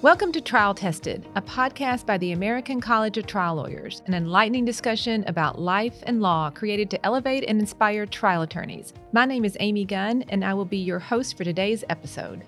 Welcome 0.00 0.30
to 0.30 0.40
Trial 0.40 0.74
Tested, 0.74 1.26
a 1.34 1.42
podcast 1.42 2.06
by 2.06 2.18
the 2.18 2.30
American 2.30 2.80
College 2.80 3.18
of 3.18 3.26
Trial 3.26 3.56
Lawyers, 3.56 4.00
an 4.06 4.14
enlightening 4.14 4.64
discussion 4.64 5.24
about 5.26 5.60
life 5.60 6.04
and 6.04 6.22
law 6.22 6.50
created 6.50 6.88
to 6.90 7.04
elevate 7.04 7.42
and 7.48 7.58
inspire 7.58 8.06
trial 8.06 8.42
attorneys. 8.42 8.92
My 9.10 9.24
name 9.24 9.44
is 9.44 9.56
Amy 9.58 9.84
Gunn, 9.84 10.22
and 10.28 10.44
I 10.44 10.54
will 10.54 10.64
be 10.64 10.76
your 10.76 11.00
host 11.00 11.36
for 11.36 11.42
today's 11.42 11.82
episode. 11.88 12.44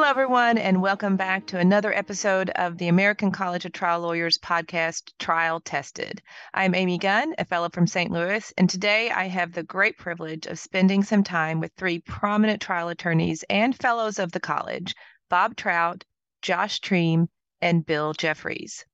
Hello, 0.00 0.08
everyone, 0.08 0.56
and 0.56 0.80
welcome 0.80 1.18
back 1.18 1.46
to 1.48 1.58
another 1.58 1.92
episode 1.92 2.48
of 2.48 2.78
the 2.78 2.88
American 2.88 3.30
College 3.30 3.66
of 3.66 3.72
Trial 3.72 4.00
Lawyers 4.00 4.38
podcast, 4.38 5.12
Trial 5.18 5.60
Tested. 5.60 6.22
I'm 6.54 6.74
Amy 6.74 6.96
Gunn, 6.96 7.34
a 7.36 7.44
fellow 7.44 7.68
from 7.68 7.86
St. 7.86 8.10
Louis, 8.10 8.50
and 8.56 8.70
today 8.70 9.10
I 9.10 9.28
have 9.28 9.52
the 9.52 9.62
great 9.62 9.98
privilege 9.98 10.46
of 10.46 10.58
spending 10.58 11.02
some 11.02 11.22
time 11.22 11.60
with 11.60 11.74
three 11.76 11.98
prominent 11.98 12.62
trial 12.62 12.88
attorneys 12.88 13.44
and 13.50 13.76
fellows 13.76 14.18
of 14.18 14.32
the 14.32 14.40
college 14.40 14.94
Bob 15.28 15.54
Trout, 15.54 16.02
Josh 16.40 16.80
Treem, 16.80 17.28
and 17.60 17.84
Bill 17.84 18.14
Jeffries. 18.14 18.86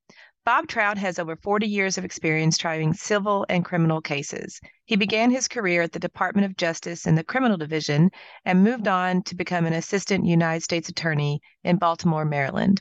Bob 0.47 0.69
Trout 0.69 0.97
has 0.97 1.19
over 1.19 1.35
40 1.35 1.67
years 1.67 1.99
of 1.99 2.05
experience 2.05 2.57
trying 2.57 2.95
civil 2.95 3.45
and 3.49 3.65
criminal 3.65 4.01
cases. 4.01 4.61
He 4.85 4.95
began 4.95 5.33
his 5.33 5.49
career 5.49 5.83
at 5.83 5.91
the 5.91 5.99
Department 5.99 6.45
of 6.45 6.57
Justice 6.57 7.05
in 7.05 7.17
the 7.17 7.25
Criminal 7.25 7.57
Division 7.57 8.13
and 8.45 8.63
moved 8.63 8.87
on 8.87 9.25
to 9.25 9.35
become 9.35 9.67
an 9.67 9.73
assistant 9.73 10.25
United 10.25 10.63
States 10.63 10.89
attorney 10.89 11.41
in 11.65 11.79
Baltimore, 11.79 12.25
Maryland. 12.25 12.81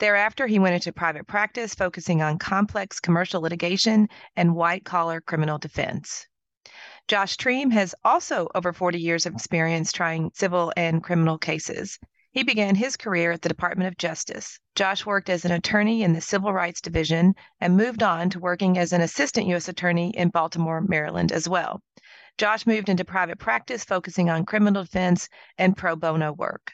Thereafter, 0.00 0.48
he 0.48 0.58
went 0.58 0.74
into 0.74 0.92
private 0.92 1.28
practice, 1.28 1.76
focusing 1.76 2.22
on 2.22 2.40
complex 2.40 2.98
commercial 2.98 3.40
litigation 3.40 4.08
and 4.34 4.56
white 4.56 4.84
collar 4.84 5.20
criminal 5.20 5.58
defense. 5.58 6.26
Josh 7.06 7.36
Treem 7.36 7.70
has 7.70 7.94
also 8.04 8.48
over 8.52 8.72
40 8.72 8.98
years 8.98 9.26
of 9.26 9.34
experience 9.34 9.92
trying 9.92 10.32
civil 10.34 10.72
and 10.76 11.04
criminal 11.04 11.38
cases. 11.38 12.00
He 12.36 12.42
began 12.42 12.74
his 12.74 12.98
career 12.98 13.32
at 13.32 13.40
the 13.40 13.48
Department 13.48 13.88
of 13.88 13.96
Justice. 13.96 14.60
Josh 14.74 15.06
worked 15.06 15.30
as 15.30 15.46
an 15.46 15.52
attorney 15.52 16.02
in 16.02 16.12
the 16.12 16.20
Civil 16.20 16.52
Rights 16.52 16.82
Division 16.82 17.34
and 17.62 17.78
moved 17.78 18.02
on 18.02 18.28
to 18.28 18.38
working 18.38 18.76
as 18.76 18.92
an 18.92 19.00
assistant 19.00 19.46
U.S. 19.46 19.70
attorney 19.70 20.10
in 20.10 20.28
Baltimore, 20.28 20.82
Maryland 20.82 21.32
as 21.32 21.48
well. 21.48 21.80
Josh 22.36 22.66
moved 22.66 22.90
into 22.90 23.06
private 23.06 23.38
practice, 23.38 23.84
focusing 23.84 24.28
on 24.28 24.44
criminal 24.44 24.82
defense 24.82 25.30
and 25.56 25.78
pro 25.78 25.96
bono 25.96 26.30
work. 26.30 26.72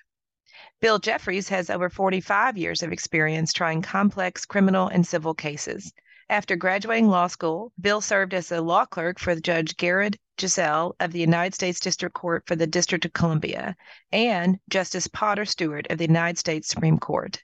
Bill 0.81 0.99
Jeffries 0.99 1.49
has 1.51 1.71
over 1.71 1.89
45 1.89 2.59
years 2.59 2.83
of 2.83 2.91
experience 2.91 3.53
trying 3.53 3.83
complex 3.83 4.45
criminal 4.45 4.89
and 4.89 5.07
civil 5.07 5.33
cases. 5.33 5.93
After 6.29 6.57
graduating 6.57 7.09
law 7.09 7.29
school, 7.29 7.71
Bill 7.81 8.01
served 8.01 8.35
as 8.35 8.51
a 8.51 8.61
law 8.61 8.85
clerk 8.85 9.21
for 9.21 9.37
Judge 9.37 9.77
Gerhard 9.77 10.19
Gesell 10.39 10.95
of 11.01 11.13
the 11.13 11.21
United 11.21 11.55
States 11.55 11.81
District 11.81 12.15
Court 12.15 12.45
for 12.47 12.57
the 12.57 12.67
District 12.67 13.05
of 13.05 13.13
Columbia 13.13 13.77
and 14.13 14.59
Justice 14.69 15.07
Potter 15.07 15.45
Stewart 15.45 15.87
of 15.91 15.99
the 15.99 16.07
United 16.07 16.39
States 16.39 16.69
Supreme 16.69 16.99
Court. 16.99 17.43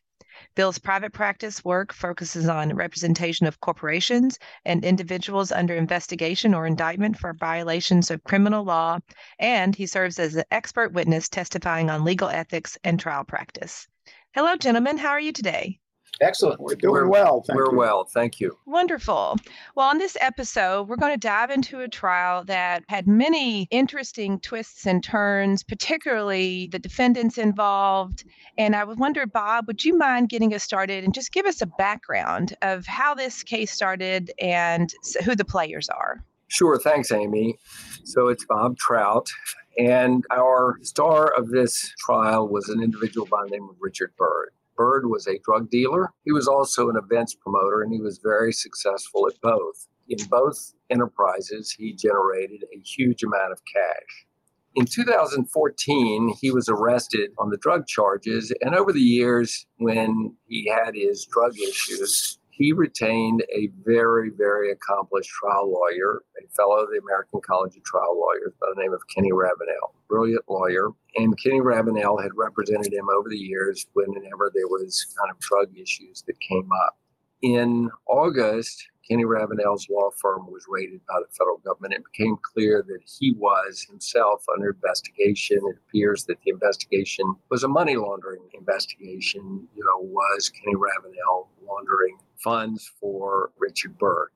Bill's 0.54 0.78
private 0.78 1.12
practice 1.12 1.64
work 1.64 1.92
focuses 1.92 2.48
on 2.48 2.74
representation 2.74 3.46
of 3.46 3.60
corporations 3.60 4.38
and 4.64 4.84
individuals 4.84 5.52
under 5.52 5.74
investigation 5.74 6.54
or 6.54 6.66
indictment 6.66 7.18
for 7.18 7.34
violations 7.34 8.10
of 8.10 8.24
criminal 8.24 8.64
law, 8.64 8.98
and 9.38 9.74
he 9.74 9.86
serves 9.86 10.18
as 10.18 10.36
an 10.36 10.44
expert 10.50 10.92
witness 10.92 11.28
testifying 11.28 11.90
on 11.90 12.04
legal 12.04 12.28
ethics 12.28 12.78
and 12.84 12.98
trial 13.00 13.24
practice. 13.24 13.88
Hello, 14.32 14.56
gentlemen. 14.56 14.98
How 14.98 15.10
are 15.10 15.20
you 15.20 15.32
today? 15.32 15.80
Excellent. 16.20 16.60
We're 16.60 16.74
doing 16.74 16.92
we're, 16.92 17.08
well. 17.08 17.42
Thank 17.46 17.56
we're 17.56 17.70
you. 17.70 17.76
well. 17.78 18.04
Thank 18.04 18.40
you. 18.40 18.58
Wonderful. 18.66 19.36
Well, 19.74 19.88
on 19.88 19.98
this 19.98 20.16
episode, 20.20 20.88
we're 20.88 20.96
going 20.96 21.12
to 21.12 21.18
dive 21.18 21.50
into 21.50 21.80
a 21.80 21.88
trial 21.88 22.44
that 22.44 22.84
had 22.88 23.06
many 23.06 23.68
interesting 23.70 24.40
twists 24.40 24.86
and 24.86 25.02
turns, 25.02 25.62
particularly 25.62 26.68
the 26.72 26.78
defendants 26.78 27.38
involved. 27.38 28.24
And 28.56 28.74
I 28.74 28.84
would 28.84 28.98
wonder, 28.98 29.26
Bob, 29.26 29.66
would 29.68 29.84
you 29.84 29.96
mind 29.96 30.28
getting 30.28 30.54
us 30.54 30.62
started 30.62 31.04
and 31.04 31.14
just 31.14 31.32
give 31.32 31.46
us 31.46 31.62
a 31.62 31.66
background 31.66 32.56
of 32.62 32.86
how 32.86 33.14
this 33.14 33.42
case 33.42 33.70
started 33.70 34.32
and 34.40 34.92
who 35.24 35.36
the 35.36 35.44
players 35.44 35.88
are? 35.88 36.24
Sure. 36.48 36.78
Thanks, 36.78 37.12
Amy. 37.12 37.58
So 38.04 38.28
it's 38.28 38.44
Bob 38.44 38.76
Trout. 38.78 39.28
And 39.78 40.24
our 40.32 40.78
star 40.82 41.32
of 41.36 41.50
this 41.50 41.94
trial 41.98 42.48
was 42.48 42.68
an 42.68 42.82
individual 42.82 43.28
by 43.30 43.44
the 43.44 43.50
name 43.50 43.68
of 43.68 43.76
Richard 43.78 44.12
Byrd. 44.16 44.50
Byrd 44.78 45.10
was 45.10 45.26
a 45.26 45.40
drug 45.40 45.68
dealer. 45.68 46.14
He 46.24 46.32
was 46.32 46.48
also 46.48 46.88
an 46.88 46.96
events 46.96 47.34
promoter, 47.34 47.82
and 47.82 47.92
he 47.92 48.00
was 48.00 48.20
very 48.22 48.52
successful 48.52 49.26
at 49.26 49.38
both. 49.42 49.88
In 50.08 50.24
both 50.30 50.72
enterprises, 50.88 51.74
he 51.76 51.92
generated 51.92 52.64
a 52.72 52.80
huge 52.80 53.22
amount 53.24 53.52
of 53.52 53.60
cash. 53.70 54.26
In 54.76 54.86
2014, 54.86 56.34
he 56.40 56.52
was 56.52 56.68
arrested 56.68 57.32
on 57.38 57.50
the 57.50 57.56
drug 57.56 57.86
charges, 57.88 58.52
and 58.60 58.76
over 58.76 58.92
the 58.92 59.00
years, 59.00 59.66
when 59.78 60.36
he 60.46 60.68
had 60.68 60.94
his 60.94 61.26
drug 61.26 61.58
issues, 61.58 62.37
he 62.58 62.72
retained 62.72 63.44
a 63.54 63.70
very, 63.84 64.30
very 64.30 64.72
accomplished 64.72 65.30
trial 65.30 65.70
lawyer, 65.70 66.24
a 66.42 66.48
fellow 66.48 66.78
of 66.78 66.90
the 66.90 66.98
American 66.98 67.40
College 67.40 67.76
of 67.76 67.84
Trial 67.84 68.18
Lawyers 68.18 68.52
by 68.60 68.66
the 68.74 68.82
name 68.82 68.92
of 68.92 69.00
Kenny 69.14 69.32
Ravenel, 69.32 69.94
brilliant 70.08 70.42
lawyer. 70.48 70.88
And 71.14 71.40
Kenny 71.40 71.60
Ravenel 71.60 72.18
had 72.18 72.32
represented 72.34 72.92
him 72.92 73.08
over 73.16 73.28
the 73.28 73.38
years 73.38 73.86
whenever 73.92 74.50
there 74.52 74.66
was 74.66 75.06
kind 75.16 75.30
of 75.30 75.38
drug 75.38 75.78
issues 75.78 76.24
that 76.26 76.40
came 76.40 76.68
up. 76.84 76.98
In 77.42 77.90
August, 78.08 78.88
Kenny 79.08 79.24
Ravenel's 79.24 79.86
law 79.88 80.10
firm 80.20 80.50
was 80.50 80.66
raided 80.68 81.00
by 81.08 81.20
the 81.20 81.32
federal 81.38 81.58
government. 81.58 81.94
It 81.94 82.02
became 82.12 82.36
clear 82.42 82.84
that 82.88 83.00
he 83.06 83.32
was 83.38 83.86
himself 83.88 84.44
under 84.52 84.70
investigation. 84.70 85.58
It 85.62 85.78
appears 85.88 86.24
that 86.24 86.38
the 86.44 86.50
investigation 86.50 87.36
was 87.50 87.62
a 87.62 87.68
money 87.68 87.94
laundering 87.94 88.42
investigation. 88.52 89.68
You 89.76 89.84
know, 89.84 90.08
was 90.08 90.50
Kenny 90.50 90.74
Ravenel 90.74 91.48
laundering 91.64 92.18
funds 92.42 92.90
for 93.00 93.50
Richard 93.58 93.98
Byrd. 93.98 94.30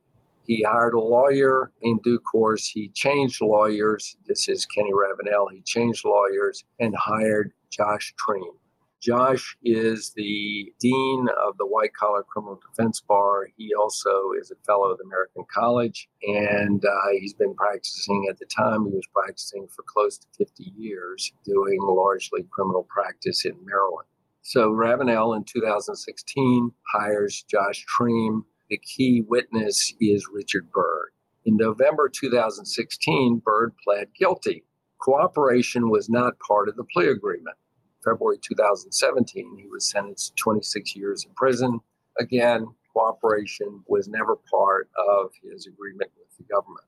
He 0.47 0.63
hired 0.63 0.95
a 0.95 1.01
lawyer 1.01 1.71
in 1.83 1.99
due 1.99 2.19
course. 2.19 2.69
He 2.69 2.89
changed 2.89 3.41
lawyers. 3.41 4.17
This 4.27 4.49
is 4.49 4.67
Kenny 4.67 4.93
Ravenel. 4.93 5.49
He 5.49 5.61
changed 5.63 6.05
lawyers 6.05 6.65
and 6.81 6.95
hired 6.97 7.53
Josh 7.71 8.13
Treem. 8.17 8.55
Josh 9.03 9.57
is 9.65 10.13
the 10.15 10.73
dean 10.79 11.27
of 11.45 11.59
the 11.59 11.67
White 11.67 11.93
Collar 11.93 12.23
Criminal 12.23 12.61
Defense 12.71 13.01
Bar. 13.01 13.49
He 13.57 13.75
also 13.75 14.31
is 14.41 14.53
a 14.53 14.65
fellow 14.65 14.93
of 14.93 14.99
the 14.99 15.05
American 15.05 15.45
College, 15.53 16.09
and 16.23 16.85
uh, 16.85 17.09
he's 17.19 17.35
been 17.35 17.53
practicing 17.55 18.29
at 18.31 18.39
the 18.39 18.47
time. 18.47 18.87
He 18.87 18.93
was 18.93 19.07
practicing 19.13 19.67
for 19.67 19.83
close 19.89 20.19
to 20.19 20.27
50 20.39 20.73
years, 20.77 21.33
doing 21.45 21.81
largely 21.83 22.45
criminal 22.53 22.87
practice 22.89 23.45
in 23.45 23.57
Maryland. 23.65 24.07
So 24.45 24.73
Ravenel 24.73 25.35
in 25.35 25.45
2016 25.45 26.73
hires 26.93 27.45
Josh 27.49 27.87
Treem. 27.87 28.43
The 28.71 28.79
key 28.79 29.23
witness 29.29 29.95
is 30.01 30.29
Richard 30.33 30.69
Byrd. 30.73 31.13
In 31.45 31.57
November 31.57 32.09
2016, 32.09 33.41
Byrd 33.45 33.73
pled 33.85 34.09
guilty. 34.19 34.65
Cooperation 35.01 35.91
was 35.91 36.11
not 36.11 36.41
part 36.41 36.69
of 36.69 36.75
the 36.75 36.83
plea 36.93 37.07
agreement. 37.07 37.57
February 38.05 38.39
2017, 38.43 39.59
he 39.59 39.69
was 39.69 39.89
sentenced 39.89 40.37
to 40.37 40.43
26 40.43 40.97
years 40.97 41.25
in 41.25 41.33
prison. 41.35 41.79
Again, 42.19 42.67
cooperation 42.93 43.85
was 43.87 44.09
never 44.09 44.37
part 44.51 44.91
of 45.09 45.31
his 45.41 45.69
agreement 45.69 46.11
with 46.19 46.37
the 46.37 46.53
government. 46.53 46.87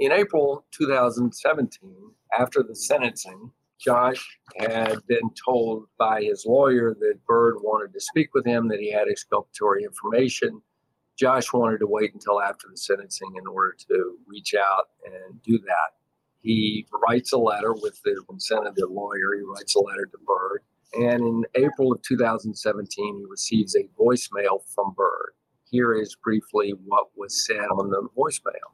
In 0.00 0.10
April 0.10 0.64
2017, 0.72 1.94
after 2.36 2.64
the 2.64 2.74
sentencing, 2.74 3.52
Josh 3.78 4.38
had 4.58 5.06
been 5.06 5.30
told 5.44 5.86
by 5.98 6.22
his 6.22 6.44
lawyer 6.46 6.94
that 6.98 7.24
Byrd 7.26 7.56
wanted 7.62 7.92
to 7.92 8.00
speak 8.00 8.34
with 8.34 8.46
him, 8.46 8.68
that 8.68 8.80
he 8.80 8.90
had 8.90 9.08
exculpatory 9.08 9.84
information. 9.84 10.62
Josh 11.16 11.52
wanted 11.52 11.78
to 11.78 11.86
wait 11.86 12.14
until 12.14 12.40
after 12.40 12.68
the 12.70 12.76
sentencing 12.76 13.34
in 13.36 13.46
order 13.46 13.74
to 13.88 14.18
reach 14.26 14.54
out 14.54 14.90
and 15.04 15.42
do 15.42 15.58
that. 15.58 15.94
He 16.40 16.86
writes 17.06 17.32
a 17.32 17.38
letter 17.38 17.74
with 17.74 18.00
the 18.02 18.22
consent 18.28 18.66
of 18.66 18.74
the 18.76 18.86
lawyer. 18.86 19.34
He 19.34 19.42
writes 19.42 19.74
a 19.74 19.80
letter 19.80 20.06
to 20.06 20.18
Byrd. 20.26 20.62
And 20.94 21.22
in 21.26 21.44
April 21.56 21.92
of 21.92 22.02
2017, 22.02 23.18
he 23.18 23.24
receives 23.28 23.74
a 23.74 23.88
voicemail 24.00 24.62
from 24.74 24.94
Byrd. 24.96 25.32
Here 25.70 25.94
is 25.94 26.16
briefly 26.22 26.74
what 26.84 27.08
was 27.16 27.44
said 27.46 27.66
on 27.66 27.90
the 27.90 28.08
voicemail 28.16 28.72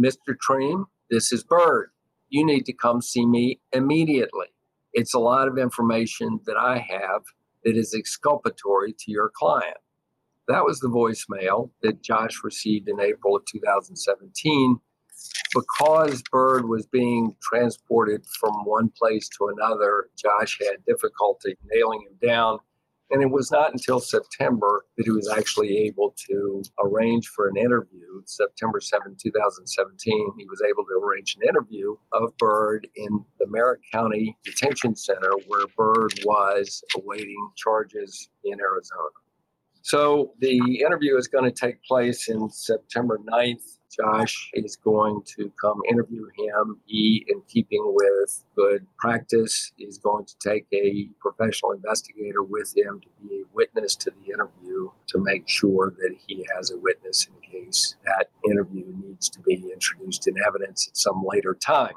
Mr. 0.00 0.36
Treem, 0.36 0.86
this 1.10 1.32
is 1.32 1.44
Byrd. 1.44 1.90
You 2.32 2.46
need 2.46 2.64
to 2.64 2.72
come 2.72 3.02
see 3.02 3.26
me 3.26 3.60
immediately. 3.74 4.46
It's 4.94 5.12
a 5.12 5.18
lot 5.18 5.48
of 5.48 5.58
information 5.58 6.40
that 6.46 6.56
I 6.56 6.78
have 6.78 7.24
that 7.62 7.76
is 7.76 7.92
exculpatory 7.92 8.94
to 9.00 9.10
your 9.10 9.30
client. 9.36 9.76
That 10.48 10.64
was 10.64 10.80
the 10.80 10.88
voicemail 10.88 11.72
that 11.82 12.02
Josh 12.02 12.42
received 12.42 12.88
in 12.88 13.00
April 13.00 13.36
of 13.36 13.44
2017 13.44 14.78
because 15.54 16.22
Byrd 16.32 16.66
was 16.66 16.86
being 16.86 17.36
transported 17.42 18.24
from 18.40 18.64
one 18.64 18.90
place 18.98 19.28
to 19.36 19.48
another, 19.48 20.08
Josh 20.16 20.58
had 20.58 20.82
difficulty 20.86 21.58
nailing 21.70 22.06
him 22.08 22.16
down. 22.26 22.60
And 23.12 23.22
it 23.22 23.30
was 23.30 23.52
not 23.52 23.72
until 23.72 24.00
September 24.00 24.86
that 24.96 25.04
he 25.04 25.10
was 25.10 25.28
actually 25.28 25.76
able 25.80 26.14
to 26.30 26.62
arrange 26.82 27.28
for 27.28 27.46
an 27.46 27.58
interview. 27.58 28.22
September 28.24 28.80
7, 28.80 29.16
2017, 29.22 30.32
he 30.38 30.46
was 30.46 30.62
able 30.66 30.84
to 30.84 30.98
arrange 31.04 31.36
an 31.36 31.46
interview 31.46 31.94
of 32.12 32.34
Byrd 32.38 32.88
in 32.96 33.22
the 33.38 33.46
Merritt 33.48 33.80
County 33.92 34.36
Detention 34.44 34.96
Center 34.96 35.30
where 35.46 35.66
Byrd 35.76 36.14
was 36.24 36.82
awaiting 36.96 37.50
charges 37.54 38.30
in 38.44 38.58
Arizona. 38.58 39.10
So 39.82 40.32
the 40.38 40.80
interview 40.80 41.18
is 41.18 41.28
going 41.28 41.44
to 41.44 41.50
take 41.50 41.82
place 41.84 42.30
in 42.30 42.48
September 42.48 43.18
9th 43.30 43.78
Josh 43.92 44.50
is 44.54 44.76
going 44.76 45.22
to 45.36 45.52
come 45.60 45.80
interview 45.88 46.26
him. 46.38 46.80
He, 46.86 47.24
in 47.28 47.42
keeping 47.48 47.82
with 47.84 48.44
good 48.56 48.86
practice, 48.98 49.72
is 49.78 49.98
going 49.98 50.24
to 50.24 50.34
take 50.38 50.66
a 50.72 51.08
professional 51.20 51.72
investigator 51.72 52.42
with 52.42 52.74
him 52.76 53.00
to 53.00 53.08
be 53.22 53.42
a 53.42 53.44
witness 53.52 53.94
to 53.96 54.10
the 54.10 54.32
interview 54.32 54.90
to 55.08 55.18
make 55.18 55.48
sure 55.48 55.92
that 55.98 56.14
he 56.26 56.46
has 56.56 56.70
a 56.70 56.78
witness 56.78 57.26
in 57.26 57.50
case 57.50 57.96
that 58.04 58.28
interview 58.48 58.84
needs 59.04 59.28
to 59.28 59.40
be 59.40 59.62
introduced 59.72 60.26
in 60.26 60.34
evidence 60.46 60.88
at 60.88 60.96
some 60.96 61.22
later 61.26 61.54
time. 61.54 61.94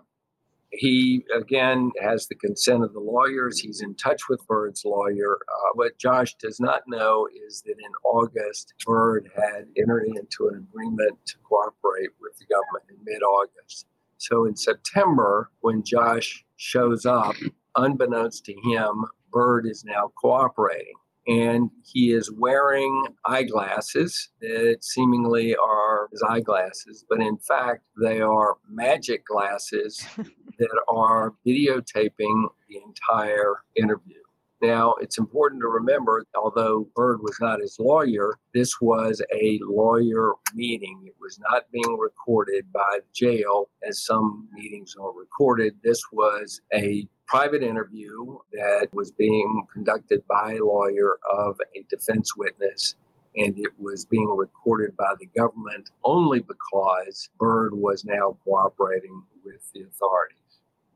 He, 0.72 1.24
again, 1.36 1.92
has 2.02 2.28
the 2.28 2.36
consent 2.36 2.84
of 2.84 2.94
the 2.94 3.00
lawyers. 3.00 3.60
He's 3.60 3.82
in 3.82 3.96
touch 3.96 4.28
with 4.28 4.46
Byrd's 4.48 4.84
lawyer. 4.84 5.38
Uh, 5.48 5.70
what 5.76 5.98
Josh 5.98 6.36
does 6.36 6.60
not 6.60 6.82
know 6.88 7.28
is 7.48 7.62
that 7.66 7.76
in 7.80 7.92
August, 8.04 8.74
Byrd 8.86 9.30
had 9.36 9.68
entered 9.78 10.08
into 10.08 10.50
an 10.50 10.68
agreement 10.70 11.18
to 11.28 11.36
cooperate 11.48 12.10
with 12.20 12.38
the 12.38 12.46
government 12.46 12.86
in 12.90 12.98
mid 13.06 13.22
August. 13.22 13.88
So 14.18 14.46
in 14.46 14.56
September, 14.56 15.52
when 15.62 15.84
Josh 15.84 16.44
shows 16.58 17.06
up, 17.06 17.36
unbeknownst 17.76 18.46
to 18.46 18.54
him, 18.66 19.06
Byrd 19.32 19.66
is 19.66 19.84
now 19.86 20.12
cooperating 20.22 20.96
and 21.28 21.70
he 21.84 22.12
is 22.12 22.32
wearing 22.32 23.08
eyeglasses 23.26 24.30
that 24.42 24.78
seemingly 24.82 25.56
are 25.56 26.08
his 26.12 26.22
eyeglasses, 26.22 27.06
but 27.10 27.20
in 27.20 27.38
fact, 27.38 27.84
they 28.02 28.22
are 28.22 28.58
magic 28.70 29.26
glasses 29.26 30.06
that 30.60 30.80
are 30.88 31.34
videotaping 31.46 32.48
the 32.70 32.80
entire 32.86 33.56
interview. 33.76 34.16
Now, 34.62 34.96
it's 35.02 35.18
important 35.18 35.62
to 35.62 35.68
remember, 35.68 36.26
although 36.34 36.88
Byrd 36.96 37.22
was 37.22 37.38
not 37.42 37.60
his 37.60 37.78
lawyer, 37.78 38.40
this 38.54 38.80
was 38.80 39.22
a 39.34 39.60
lawyer 39.64 40.34
meeting. 40.54 41.04
It 41.06 41.16
was 41.20 41.40
not 41.52 41.70
being 41.72 41.98
recorded 42.00 42.72
by 42.72 43.00
the 43.00 43.14
jail 43.14 43.70
as 43.88 44.06
some 44.06 44.48
meetings 44.54 44.96
are 45.00 45.12
recorded. 45.12 45.76
This 45.84 46.02
was 46.12 46.62
a 46.74 47.08
private 47.28 47.64
interview 47.64 48.38
that 48.54 48.88
was 48.94 49.12
being 49.12 49.66
conducted 49.72 50.22
by 50.28 50.54
a 50.54 50.64
lawyer 50.64 51.18
of 51.32 51.60
a 51.76 51.84
defense 51.90 52.36
witness 52.38 52.96
and 53.38 53.58
it 53.58 53.72
was 53.78 54.06
being 54.06 54.34
recorded 54.36 54.96
by 54.96 55.14
the 55.20 55.26
government 55.38 55.90
only 56.04 56.40
because 56.40 57.30
Byrd 57.38 57.74
was 57.74 58.06
now 58.06 58.38
cooperating 58.44 59.24
with 59.44 59.70
the 59.74 59.82
authorities. 59.82 60.38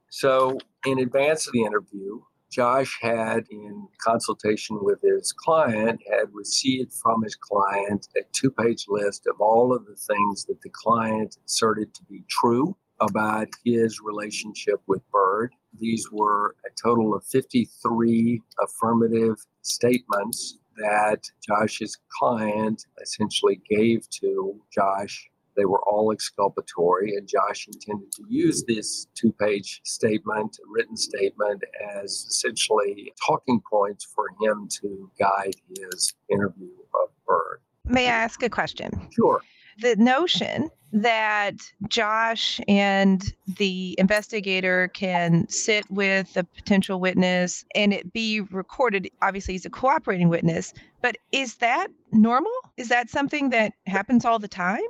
So, 0.10 0.58
in 0.86 1.00
advance 1.00 1.48
of 1.48 1.54
the 1.54 1.64
interview, 1.64 2.22
Josh 2.52 2.98
had, 3.02 3.46
in 3.52 3.88
consultation 4.00 4.80
with 4.82 5.00
his 5.04 5.32
client, 5.32 6.02
had 6.10 6.34
received 6.34 6.94
from 6.94 7.22
his 7.22 7.36
client 7.36 8.08
a 8.18 8.22
two 8.32 8.50
page 8.50 8.86
list 8.88 9.28
of 9.28 9.40
all 9.40 9.72
of 9.72 9.86
the 9.86 9.96
things 9.96 10.46
that 10.46 10.60
the 10.62 10.70
client 10.70 11.38
asserted 11.46 11.94
to 11.94 12.04
be 12.06 12.24
true 12.28 12.76
about 13.00 13.50
his 13.64 14.00
relationship 14.04 14.82
with 14.88 15.02
Byrd. 15.12 15.54
These 15.78 16.12
were 16.12 16.56
a 16.66 16.70
total 16.82 17.14
of 17.14 17.24
53 17.26 18.42
affirmative 18.62 19.36
statements 19.62 20.60
that 20.78 21.24
Josh's 21.46 21.98
client 22.18 22.86
essentially 23.02 23.62
gave 23.70 24.10
to 24.22 24.62
Josh 24.74 25.30
they 25.60 25.66
were 25.66 25.82
all 25.86 26.14
exculpatory, 26.14 27.16
and 27.16 27.28
Josh 27.28 27.68
intended 27.68 28.14
to 28.14 28.24
use 28.30 28.64
this 28.64 29.08
two 29.14 29.34
page 29.34 29.82
statement, 29.84 30.58
written 30.66 30.96
statement, 30.96 31.62
as 31.98 32.26
essentially 32.30 33.12
talking 33.28 33.62
points 33.70 34.06
for 34.06 34.28
him 34.42 34.70
to 34.82 35.12
guide 35.20 35.56
his 35.76 36.14
interview 36.30 36.72
of 37.04 37.10
Byrd. 37.28 37.60
May 37.84 38.08
I 38.08 38.12
ask 38.12 38.42
a 38.42 38.50
question? 38.50 39.10
Sure. 39.14 39.42
The 39.82 39.98
notion 39.98 40.70
that 40.92 41.56
Josh 41.88 42.60
and 42.68 43.34
the 43.58 43.96
investigator 43.98 44.90
can 44.90 45.48
sit 45.50 45.90
with 45.90 46.36
a 46.38 46.44
potential 46.44 47.00
witness 47.00 47.66
and 47.76 47.94
it 47.94 48.12
be 48.14 48.42
recorded. 48.42 49.10
Obviously, 49.22 49.54
he's 49.54 49.66
a 49.66 49.70
cooperating 49.70 50.30
witness, 50.30 50.74
but 51.02 51.18
is 51.32 51.56
that 51.56 51.88
normal? 52.12 52.52
Is 52.78 52.90
that 52.90 53.10
something 53.10 53.50
that 53.50 53.74
happens 53.86 54.26
all 54.26 54.40
the 54.40 54.48
time? 54.48 54.82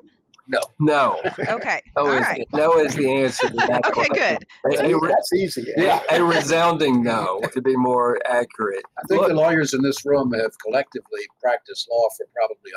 No. 0.50 0.60
No. 0.80 1.22
Okay. 1.48 1.82
No, 1.96 2.08
All 2.08 2.12
is, 2.12 2.22
right. 2.22 2.48
no 2.54 2.80
is 2.80 2.96
the 2.96 3.10
answer 3.10 3.48
to 3.50 3.56
that. 3.68 3.86
Okay, 3.86 4.08
question. 4.08 4.38
good. 4.66 4.80
A, 4.80 4.96
a 4.96 5.00
That's 5.08 5.34
easy. 5.34 5.68
yeah, 5.78 6.02
a 6.10 6.24
resounding 6.24 7.04
no, 7.04 7.40
to 7.54 7.62
be 7.62 7.76
more 7.76 8.20
accurate. 8.26 8.84
I 8.98 9.04
think 9.08 9.22
Look, 9.22 9.30
the 9.30 9.36
lawyers 9.36 9.76
in 9.76 9.84
this 9.84 10.04
room 10.06 10.34
have 10.34 10.52
collectively 10.66 11.22
practiced 11.40 11.88
law 11.92 12.08
for 12.18 12.26
probably 12.36 12.72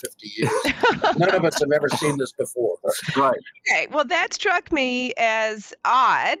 150 0.00 0.28
years. 0.36 1.18
None 1.18 1.34
of 1.34 1.44
us 1.44 1.60
have 1.60 1.70
ever 1.70 1.90
seen 1.90 2.16
this 2.16 2.32
before. 2.32 2.78
right. 3.14 3.38
Okay. 3.70 3.86
Well, 3.90 4.06
that 4.06 4.32
struck 4.32 4.72
me 4.72 5.12
as 5.18 5.74
odd 5.84 6.38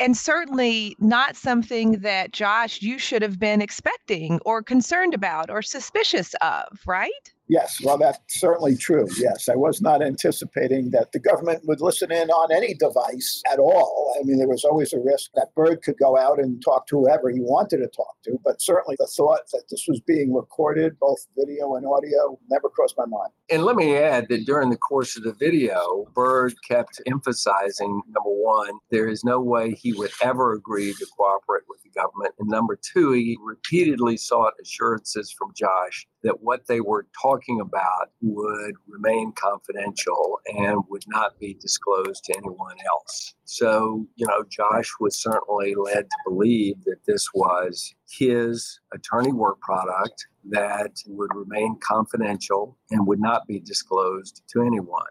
and 0.00 0.16
certainly 0.16 0.96
not 0.98 1.36
something 1.36 1.92
that, 2.00 2.32
Josh, 2.32 2.82
you 2.82 2.98
should 2.98 3.22
have 3.22 3.38
been 3.38 3.60
expecting 3.60 4.40
or 4.44 4.62
concerned 4.62 5.14
about 5.14 5.50
or 5.50 5.62
suspicious 5.62 6.34
of, 6.42 6.80
right? 6.86 7.32
Yes, 7.52 7.82
well, 7.84 7.98
that's 7.98 8.18
certainly 8.30 8.74
true. 8.78 9.06
Yes, 9.18 9.46
I 9.46 9.56
was 9.56 9.82
not 9.82 10.02
anticipating 10.02 10.88
that 10.92 11.12
the 11.12 11.18
government 11.18 11.60
would 11.66 11.82
listen 11.82 12.10
in 12.10 12.30
on 12.30 12.50
any 12.50 12.72
device 12.72 13.42
at 13.52 13.58
all. 13.58 14.16
I 14.18 14.24
mean, 14.24 14.38
there 14.38 14.48
was 14.48 14.64
always 14.64 14.94
a 14.94 14.98
risk 14.98 15.32
that 15.34 15.54
Byrd 15.54 15.82
could 15.82 15.98
go 15.98 16.16
out 16.16 16.38
and 16.38 16.64
talk 16.64 16.86
to 16.86 17.00
whoever 17.00 17.28
he 17.28 17.40
wanted 17.40 17.76
to 17.78 17.88
talk 17.88 18.16
to, 18.24 18.38
but 18.42 18.62
certainly 18.62 18.96
the 18.98 19.06
thought 19.06 19.42
that 19.52 19.64
this 19.68 19.84
was 19.86 20.00
being 20.00 20.32
recorded, 20.32 20.98
both 20.98 21.26
video 21.36 21.74
and 21.74 21.84
audio, 21.84 22.38
never 22.50 22.70
crossed 22.70 22.94
my 22.96 23.04
mind. 23.04 23.32
And 23.50 23.64
let 23.64 23.76
me 23.76 23.98
add 23.98 24.28
that 24.30 24.46
during 24.46 24.70
the 24.70 24.78
course 24.78 25.18
of 25.18 25.22
the 25.22 25.34
video, 25.34 26.06
Byrd 26.14 26.54
kept 26.66 27.02
emphasizing 27.06 28.00
number 28.06 28.30
one, 28.30 28.78
there 28.90 29.08
is 29.08 29.24
no 29.24 29.40
way 29.40 29.74
he 29.74 29.92
would 29.92 30.12
ever 30.22 30.54
agree 30.54 30.94
to 30.94 31.06
cooperate 31.18 31.64
with 31.68 31.82
the 31.82 31.90
government. 31.90 32.32
And 32.38 32.48
number 32.48 32.78
two, 32.80 33.12
he 33.12 33.36
repeatedly 33.42 34.16
sought 34.16 34.54
assurances 34.58 35.30
from 35.30 35.52
Josh 35.54 36.06
that 36.22 36.42
what 36.42 36.66
they 36.66 36.80
were 36.80 37.06
talking 37.20 37.60
about 37.60 38.10
would 38.20 38.74
remain 38.86 39.32
confidential 39.32 40.40
and 40.46 40.82
would 40.88 41.04
not 41.08 41.38
be 41.38 41.54
disclosed 41.60 42.24
to 42.24 42.36
anyone 42.36 42.76
else. 42.86 43.34
So, 43.44 44.06
you 44.16 44.26
know, 44.26 44.44
Josh 44.48 44.90
was 45.00 45.20
certainly 45.20 45.74
led 45.74 46.04
to 46.04 46.16
believe 46.24 46.76
that 46.84 47.04
this 47.06 47.26
was 47.34 47.94
his 48.10 48.80
attorney 48.94 49.32
work 49.32 49.60
product 49.60 50.26
that 50.50 50.92
would 51.06 51.30
remain 51.34 51.76
confidential 51.80 52.78
and 52.90 53.06
would 53.06 53.20
not 53.20 53.46
be 53.46 53.60
disclosed 53.60 54.42
to 54.50 54.62
anyone. 54.62 55.02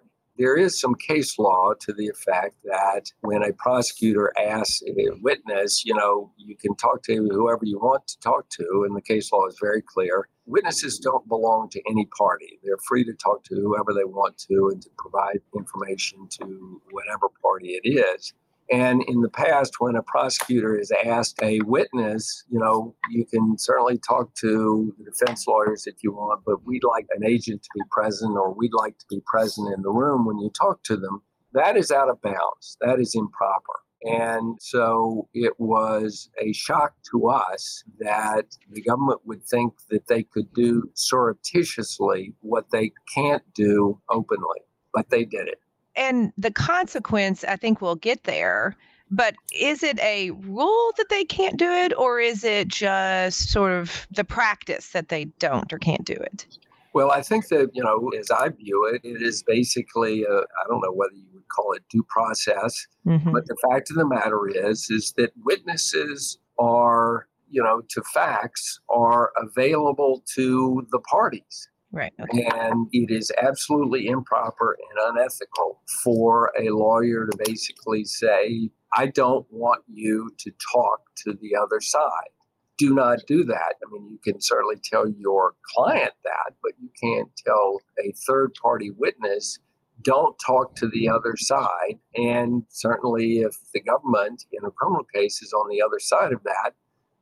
There 0.42 0.58
is 0.58 0.82
some 0.82 0.96
case 0.96 1.38
law 1.38 1.74
to 1.82 1.94
the 1.94 2.08
effect 2.08 2.56
that 2.64 3.12
when 3.20 3.44
a 3.44 3.54
prosecutor 3.54 4.34
asks 4.40 4.82
a 4.88 5.12
witness, 5.22 5.86
you 5.86 5.94
know, 5.94 6.32
you 6.36 6.58
can 6.58 6.76
talk 6.78 7.04
to 7.04 7.30
whoever 7.32 7.64
you 7.64 7.78
want 7.78 8.08
to 8.08 8.20
talk 8.22 8.50
to, 8.58 8.84
and 8.88 8.98
the 8.98 9.04
case 9.04 9.32
law 9.32 9.46
is 9.46 9.60
very 9.62 9.84
clear. 9.84 10.30
Witnesses 10.48 10.98
don't 10.98 11.28
belong 11.28 11.70
to 11.70 11.82
any 11.88 12.08
party. 12.18 12.60
They're 12.64 12.80
free 12.88 13.04
to 13.04 13.14
talk 13.14 13.44
to 13.44 13.56
whoever 13.56 13.94
they 13.94 14.04
want 14.04 14.40
to 14.50 14.70
and 14.74 14.82
to 14.82 14.90
provide 14.98 15.42
information 15.56 16.28
to 16.40 16.82
whatever 16.90 17.28
party 17.40 17.80
it 17.80 17.88
is. 17.88 18.34
And 18.72 19.04
in 19.04 19.20
the 19.20 19.30
past, 19.30 19.74
when 19.80 19.98
a 19.98 20.04
prosecutor 20.04 20.78
has 20.78 20.92
asked 21.06 21.38
a 21.44 21.60
witness, 21.66 22.46
you 22.50 22.58
know, 22.58 22.96
you 23.10 23.26
can 23.26 23.58
certainly 23.58 23.98
talk 23.98 24.34
to 24.36 24.96
the 24.98 25.12
defense 25.12 25.46
lawyers 25.46 25.88
if 25.88 25.96
you 26.02 26.14
want, 26.14 26.44
but 26.46 26.66
we'd 26.66 26.86
like 26.86 27.06
an 27.18 27.26
agent 27.26 27.64
to 27.64 27.70
be 27.76 27.82
present 27.92 28.32
or 28.32 28.54
we'd 28.54 28.74
like 28.74 28.98
to 29.00 29.06
be 29.10 29.22
present 29.26 29.74
in 29.76 29.82
the 29.82 29.92
room 29.92 30.26
when 30.26 30.40
you 30.40 30.50
talk 30.58 30.84
to 30.84 30.96
them. 30.96 31.22
That 31.54 31.76
is 31.76 31.92
out 31.92 32.10
of 32.10 32.22
bounds. 32.22 32.78
That 32.80 33.02
is 33.02 33.14
improper. 33.14 33.74
And 34.04 34.58
so 34.62 35.28
it 35.34 35.60
was 35.60 36.30
a 36.42 36.54
shock 36.54 36.94
to 37.12 37.28
us 37.28 37.84
that 38.00 38.46
the 38.72 38.82
government 38.82 39.20
would 39.26 39.44
think 39.44 39.74
that 39.90 40.08
they 40.08 40.24
could 40.24 40.52
do 40.54 40.90
surreptitiously 40.94 42.34
what 42.40 42.72
they 42.72 42.94
can't 43.14 43.44
do 43.54 44.00
openly, 44.10 44.62
but 44.94 45.10
they 45.10 45.26
did 45.26 45.50
it 45.50 45.60
and 45.96 46.32
the 46.38 46.52
consequence, 46.52 47.44
I 47.44 47.56
think 47.56 47.82
we'll 47.82 47.96
get 47.96 48.24
there. 48.24 48.76
But 49.14 49.36
is 49.54 49.84
it 49.84 50.00
a 50.00 50.32
rule 50.32 50.94
that 50.98 51.10
they 51.10 51.26
can't 51.26 51.58
do 51.58 51.70
it, 51.70 51.94
or 51.98 52.22
is 52.22 52.46
it 52.46 52.70
just 52.70 53.50
sort 53.50 53.74
of 53.74 54.08
the 54.10 54.24
practice 54.24 54.92
that 54.92 55.10
they 55.10 55.26
don't 55.38 55.72
or 55.74 55.80
can't 55.80 56.06
do 56.06 56.14
it? 56.14 56.48
Well, 56.94 57.12
I 57.12 57.22
think 57.22 57.50
that, 57.50 57.72
you 57.74 57.84
know, 57.84 58.10
as 58.18 58.32
I 58.32 58.50
view 58.50 58.90
it, 58.94 59.02
it 59.04 59.22
is 59.22 59.44
basically, 59.44 60.26
I 60.26 60.68
don't 60.70 60.82
know 60.82 60.94
whether 60.94 61.14
you 61.14 61.28
would 61.34 61.48
call 61.50 61.74
it 61.74 61.84
due 61.90 62.06
process, 62.08 62.88
mm-hmm. 63.06 63.32
but 63.34 63.48
the 63.48 63.58
fact 63.70 63.90
of 63.92 63.98
the 63.98 64.08
matter 64.08 64.48
is, 64.48 64.90
is 64.90 65.14
that 65.18 65.32
witnesses 65.44 66.38
are 66.58 67.28
you 67.52 67.62
know, 67.62 67.82
to 67.90 68.02
facts 68.14 68.80
are 68.90 69.32
available 69.38 70.24
to 70.36 70.88
the 70.92 71.00
parties. 71.00 71.68
Right. 71.92 72.14
Okay. 72.22 72.48
And 72.54 72.88
it 72.94 73.12
is 73.12 73.32
absolutely 73.42 74.08
improper 74.08 74.78
and 74.90 75.18
unethical 75.18 75.82
for 76.04 76.52
a 76.58 76.70
lawyer 76.70 77.28
to 77.28 77.38
basically 77.46 78.06
say, 78.06 78.70
I 78.96 79.08
don't 79.08 79.46
want 79.52 79.84
you 79.88 80.32
to 80.40 80.52
talk 80.74 81.02
to 81.26 81.34
the 81.42 81.56
other 81.56 81.82
side. 81.82 82.32
Do 82.78 82.96
not 82.96 83.20
do 83.28 83.44
that. 83.44 83.76
I 83.86 83.92
mean, 83.92 84.10
you 84.10 84.20
can 84.24 84.42
certainly 84.42 84.78
tell 84.84 85.08
your 85.08 85.54
client 85.76 86.14
that, 86.24 86.54
but 86.64 86.72
you 86.82 86.90
can't 87.02 87.30
tell 87.46 87.80
a 88.00 88.14
third 88.28 88.54
party 88.62 88.90
witness, 88.90 89.60
don't 90.02 90.36
talk 90.46 90.76
to 90.78 90.88
the 90.88 91.10
other 91.10 91.36
side. 91.38 92.00
And 92.16 92.64
certainly, 92.70 93.40
if 93.40 93.56
the 93.74 93.82
government 93.82 94.46
in 94.52 94.66
a 94.66 94.72
criminal 94.72 95.06
case 95.14 95.42
is 95.42 95.54
on 95.54 95.70
the 95.70 95.82
other 95.82 96.00
side 96.00 96.34
of 96.34 96.42
that, 96.44 96.72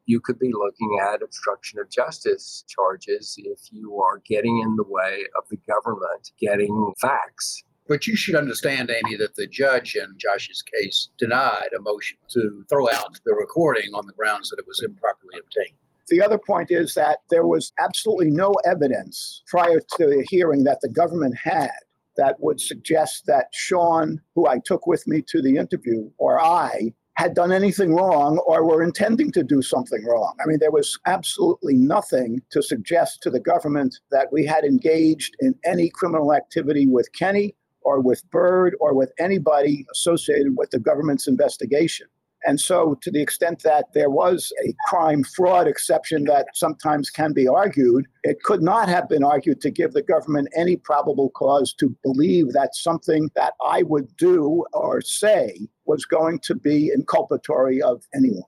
you 0.10 0.20
could 0.20 0.40
be 0.40 0.52
looking 0.52 1.00
at 1.08 1.22
obstruction 1.22 1.78
of 1.80 1.88
justice 1.88 2.64
charges 2.68 3.36
if 3.38 3.60
you 3.72 4.02
are 4.02 4.24
getting 4.28 4.60
in 4.60 4.76
the 4.76 4.84
way 4.88 5.24
of 5.38 5.44
the 5.52 5.58
government 5.68 6.32
getting 6.40 6.94
facts. 7.00 7.64
But 7.88 8.08
you 8.08 8.16
should 8.16 8.34
understand, 8.34 8.90
Amy, 8.90 9.18
that 9.18 9.36
the 9.36 9.46
judge 9.46 9.96
in 9.96 10.16
Josh's 10.18 10.64
case 10.64 11.10
denied 11.20 11.70
a 11.78 11.82
motion 11.82 12.18
to 12.30 12.66
throw 12.70 12.90
out 12.90 13.20
the 13.24 13.34
recording 13.34 13.92
on 13.94 14.08
the 14.08 14.14
grounds 14.14 14.50
that 14.50 14.58
it 14.58 14.66
was 14.68 14.82
improperly 14.84 15.40
obtained. 15.40 15.78
The 16.08 16.24
other 16.24 16.40
point 16.40 16.72
is 16.72 16.96
that 16.96 17.20
there 17.30 17.46
was 17.46 17.72
absolutely 17.80 18.32
no 18.32 18.56
evidence 18.66 19.44
prior 19.46 19.80
to 19.80 20.06
the 20.08 20.26
hearing 20.28 20.64
that 20.64 20.80
the 20.82 20.90
government 20.90 21.36
had 21.44 21.70
that 22.18 22.38
would 22.40 22.60
suggest 22.60 23.28
that 23.28 23.50
Sean, 23.54 24.22
who 24.34 24.48
I 24.48 24.58
took 24.66 24.88
with 24.88 25.06
me 25.06 25.24
to 25.28 25.40
the 25.40 25.58
interview, 25.58 26.10
or 26.18 26.42
I, 26.44 26.94
had 27.20 27.34
done 27.34 27.52
anything 27.52 27.94
wrong 27.94 28.38
or 28.48 28.66
were 28.66 28.82
intending 28.82 29.30
to 29.30 29.44
do 29.44 29.62
something 29.62 30.06
wrong. 30.06 30.34
I 30.42 30.48
mean, 30.48 30.58
there 30.60 30.72
was 30.72 30.98
absolutely 31.06 31.74
nothing 31.74 32.42
to 32.52 32.64
suggest 32.64 33.22
to 33.24 33.30
the 33.30 33.42
government 33.42 34.00
that 34.10 34.32
we 34.32 34.46
had 34.46 34.64
engaged 34.64 35.36
in 35.42 35.54
any 35.66 35.90
criminal 35.90 36.34
activity 36.34 36.88
with 36.88 37.12
Kenny 37.12 37.56
or 37.82 38.00
with 38.00 38.24
Byrd 38.32 38.74
or 38.80 38.94
with 38.94 39.12
anybody 39.20 39.86
associated 39.92 40.56
with 40.56 40.70
the 40.70 40.80
government's 40.80 41.28
investigation. 41.28 42.08
And 42.46 42.60
so, 42.60 42.98
to 43.02 43.12
the 43.12 43.22
extent 43.22 43.64
that 43.64 43.94
there 43.94 44.10
was 44.10 44.54
a 44.66 44.74
crime 44.88 45.24
fraud 45.24 45.68
exception 45.68 46.24
that 46.26 46.48
sometimes 46.54 47.10
can 47.10 47.34
be 47.34 47.48
argued, 47.48 48.06
it 48.24 48.42
could 48.44 48.62
not 48.62 48.88
have 48.88 49.10
been 49.10 49.24
argued 49.24 49.62
to 49.62 49.70
give 49.70 49.92
the 49.92 50.02
government 50.02 50.48
any 50.56 50.78
probable 50.78 51.30
cause 51.32 51.74
to 51.74 51.96
believe 52.04 52.54
that 52.54 52.76
something 52.76 53.30
that 53.36 53.54
I 53.66 53.84
would 53.84 54.16
do 54.18 54.64
or 54.74 55.02
say 55.02 55.68
was 55.86 56.06
going 56.06 56.40
to 56.40 56.56
be 56.56 56.92
inculpatory 56.98 57.82
of 57.82 58.04
anyone. 58.16 58.44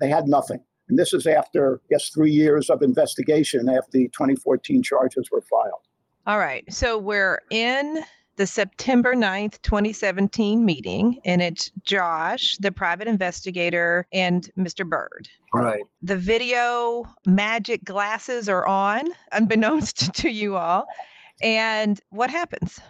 They 0.00 0.08
had 0.08 0.26
nothing. 0.26 0.60
And 0.88 0.98
this 0.98 1.12
is 1.14 1.26
after, 1.26 1.80
guess, 1.90 2.08
three 2.10 2.32
years 2.32 2.70
of 2.70 2.82
investigation 2.82 3.68
after 3.68 3.90
the 3.92 4.08
2014 4.08 4.82
charges 4.82 5.30
were 5.30 5.42
filed. 5.42 5.82
All 6.26 6.38
right. 6.38 6.64
So 6.72 6.98
we're 6.98 7.40
in 7.50 8.04
the 8.36 8.46
September 8.46 9.14
9th, 9.14 9.60
2017 9.62 10.64
meeting, 10.64 11.20
and 11.24 11.40
it's 11.42 11.70
Josh, 11.84 12.56
the 12.58 12.72
private 12.72 13.08
investigator, 13.08 14.06
and 14.12 14.50
Mr. 14.58 14.88
Byrd. 14.88 15.28
Right. 15.52 15.84
The 16.02 16.16
video 16.16 17.04
magic 17.26 17.84
glasses 17.84 18.48
are 18.48 18.66
on, 18.66 19.06
unbeknownst 19.32 20.14
to 20.16 20.30
you 20.30 20.56
all. 20.56 20.86
And 21.42 22.00
what 22.10 22.30
happens? 22.30 22.80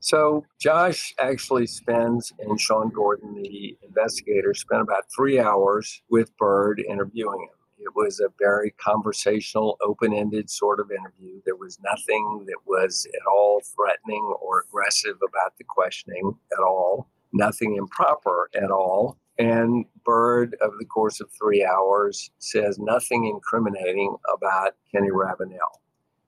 So 0.00 0.44
Josh 0.60 1.14
actually 1.20 1.66
spends, 1.68 2.32
and 2.40 2.60
Sean 2.60 2.90
Gordon, 2.90 3.40
the 3.40 3.76
investigator, 3.86 4.52
spent 4.52 4.82
about 4.82 5.04
three 5.14 5.38
hours 5.38 6.02
with 6.10 6.36
Byrd 6.38 6.82
interviewing 6.88 7.40
him. 7.40 7.61
It 7.82 7.94
was 7.94 8.20
a 8.20 8.32
very 8.38 8.70
conversational, 8.72 9.76
open 9.82 10.12
ended 10.12 10.48
sort 10.50 10.80
of 10.80 10.90
interview. 10.90 11.40
There 11.44 11.56
was 11.56 11.78
nothing 11.82 12.44
that 12.46 12.58
was 12.66 13.06
at 13.12 13.26
all 13.30 13.60
threatening 13.76 14.34
or 14.40 14.64
aggressive 14.68 15.16
about 15.16 15.56
the 15.58 15.64
questioning 15.64 16.36
at 16.52 16.62
all, 16.62 17.08
nothing 17.32 17.76
improper 17.76 18.48
at 18.54 18.70
all. 18.70 19.18
And 19.38 19.86
Byrd, 20.04 20.56
over 20.62 20.76
the 20.78 20.86
course 20.86 21.20
of 21.20 21.30
three 21.30 21.64
hours, 21.64 22.30
says 22.38 22.78
nothing 22.78 23.26
incriminating 23.26 24.16
about 24.32 24.76
Kenny 24.92 25.10
Ravenel. 25.10 25.81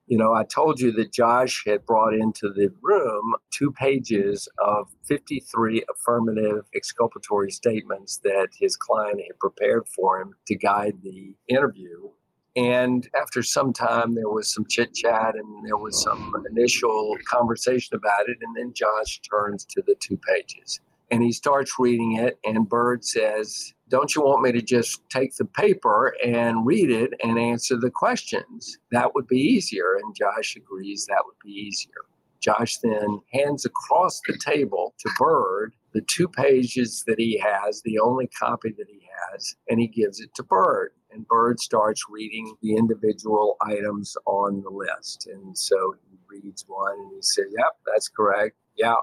You 0.07 0.19
know, 0.19 0.33
I 0.33 0.43
told 0.43 0.79
you 0.79 0.91
that 0.93 1.11
Josh 1.11 1.63
had 1.65 1.85
brought 1.85 2.13
into 2.13 2.49
the 2.53 2.71
room 2.81 3.33
two 3.51 3.71
pages 3.71 4.47
of 4.63 4.87
53 5.07 5.83
affirmative 5.91 6.65
exculpatory 6.75 7.49
statements 7.49 8.19
that 8.23 8.49
his 8.59 8.77
client 8.77 9.19
had 9.21 9.39
prepared 9.39 9.87
for 9.87 10.21
him 10.21 10.35
to 10.45 10.55
guide 10.55 11.01
the 11.01 11.35
interview. 11.47 12.09
And 12.55 13.09
after 13.19 13.41
some 13.41 13.73
time, 13.73 14.13
there 14.13 14.29
was 14.29 14.53
some 14.53 14.65
chit 14.69 14.93
chat 14.93 15.35
and 15.35 15.67
there 15.67 15.77
was 15.77 16.01
some 16.01 16.33
initial 16.51 17.17
conversation 17.27 17.95
about 17.95 18.29
it. 18.29 18.37
And 18.41 18.55
then 18.55 18.73
Josh 18.73 19.19
turns 19.21 19.65
to 19.65 19.81
the 19.87 19.95
two 19.99 20.17
pages 20.17 20.79
and 21.09 21.23
he 21.23 21.31
starts 21.31 21.73
reading 21.79 22.17
it. 22.17 22.39
And 22.45 22.69
Byrd 22.69 23.03
says, 23.03 23.73
Don't 23.89 24.15
you 24.15 24.23
want 24.23 24.41
me 24.41 24.51
to 24.51 24.61
just 24.61 25.01
take 25.09 25.35
the 25.35 25.45
paper 25.45 26.15
and 26.23 26.65
read 26.65 26.89
it 26.89 27.13
and 27.23 27.37
answer 27.37 27.77
the 27.77 27.91
questions? 27.91 28.77
That 28.91 29.13
would 29.13 29.27
be 29.27 29.39
easier. 29.39 29.95
And 30.01 30.15
Josh 30.15 30.55
agrees 30.55 31.05
that 31.07 31.23
would 31.25 31.37
be 31.43 31.51
easier. 31.51 32.05
Josh 32.41 32.77
then 32.77 33.21
hands 33.33 33.65
across 33.65 34.21
the 34.27 34.37
table 34.37 34.93
to 34.99 35.09
Byrd 35.17 35.73
the 35.95 36.01
two 36.01 36.27
pages 36.27 37.05
that 37.07 37.17
he 37.17 37.41
has, 37.41 37.81
the 37.81 37.97
only 37.99 38.27
copy 38.27 38.73
that 38.77 38.87
he 38.89 38.99
has, 39.31 39.55
and 39.69 39.79
he 39.79 39.87
gives 39.87 40.19
it 40.19 40.29
to 40.35 40.43
Byrd. 40.43 40.91
And 41.09 41.25
Byrd 41.25 41.61
starts 41.61 42.03
reading 42.09 42.53
the 42.61 42.75
individual 42.75 43.55
items 43.61 44.17
on 44.25 44.61
the 44.61 44.69
list. 44.69 45.29
And 45.31 45.57
so 45.57 45.95
he 46.09 46.17
reads 46.27 46.65
one 46.67 46.99
and 46.99 47.11
he 47.15 47.21
says, 47.21 47.45
Yep, 47.57 47.77
that's 47.87 48.09
correct. 48.09 48.57
Yeah, 48.75 48.95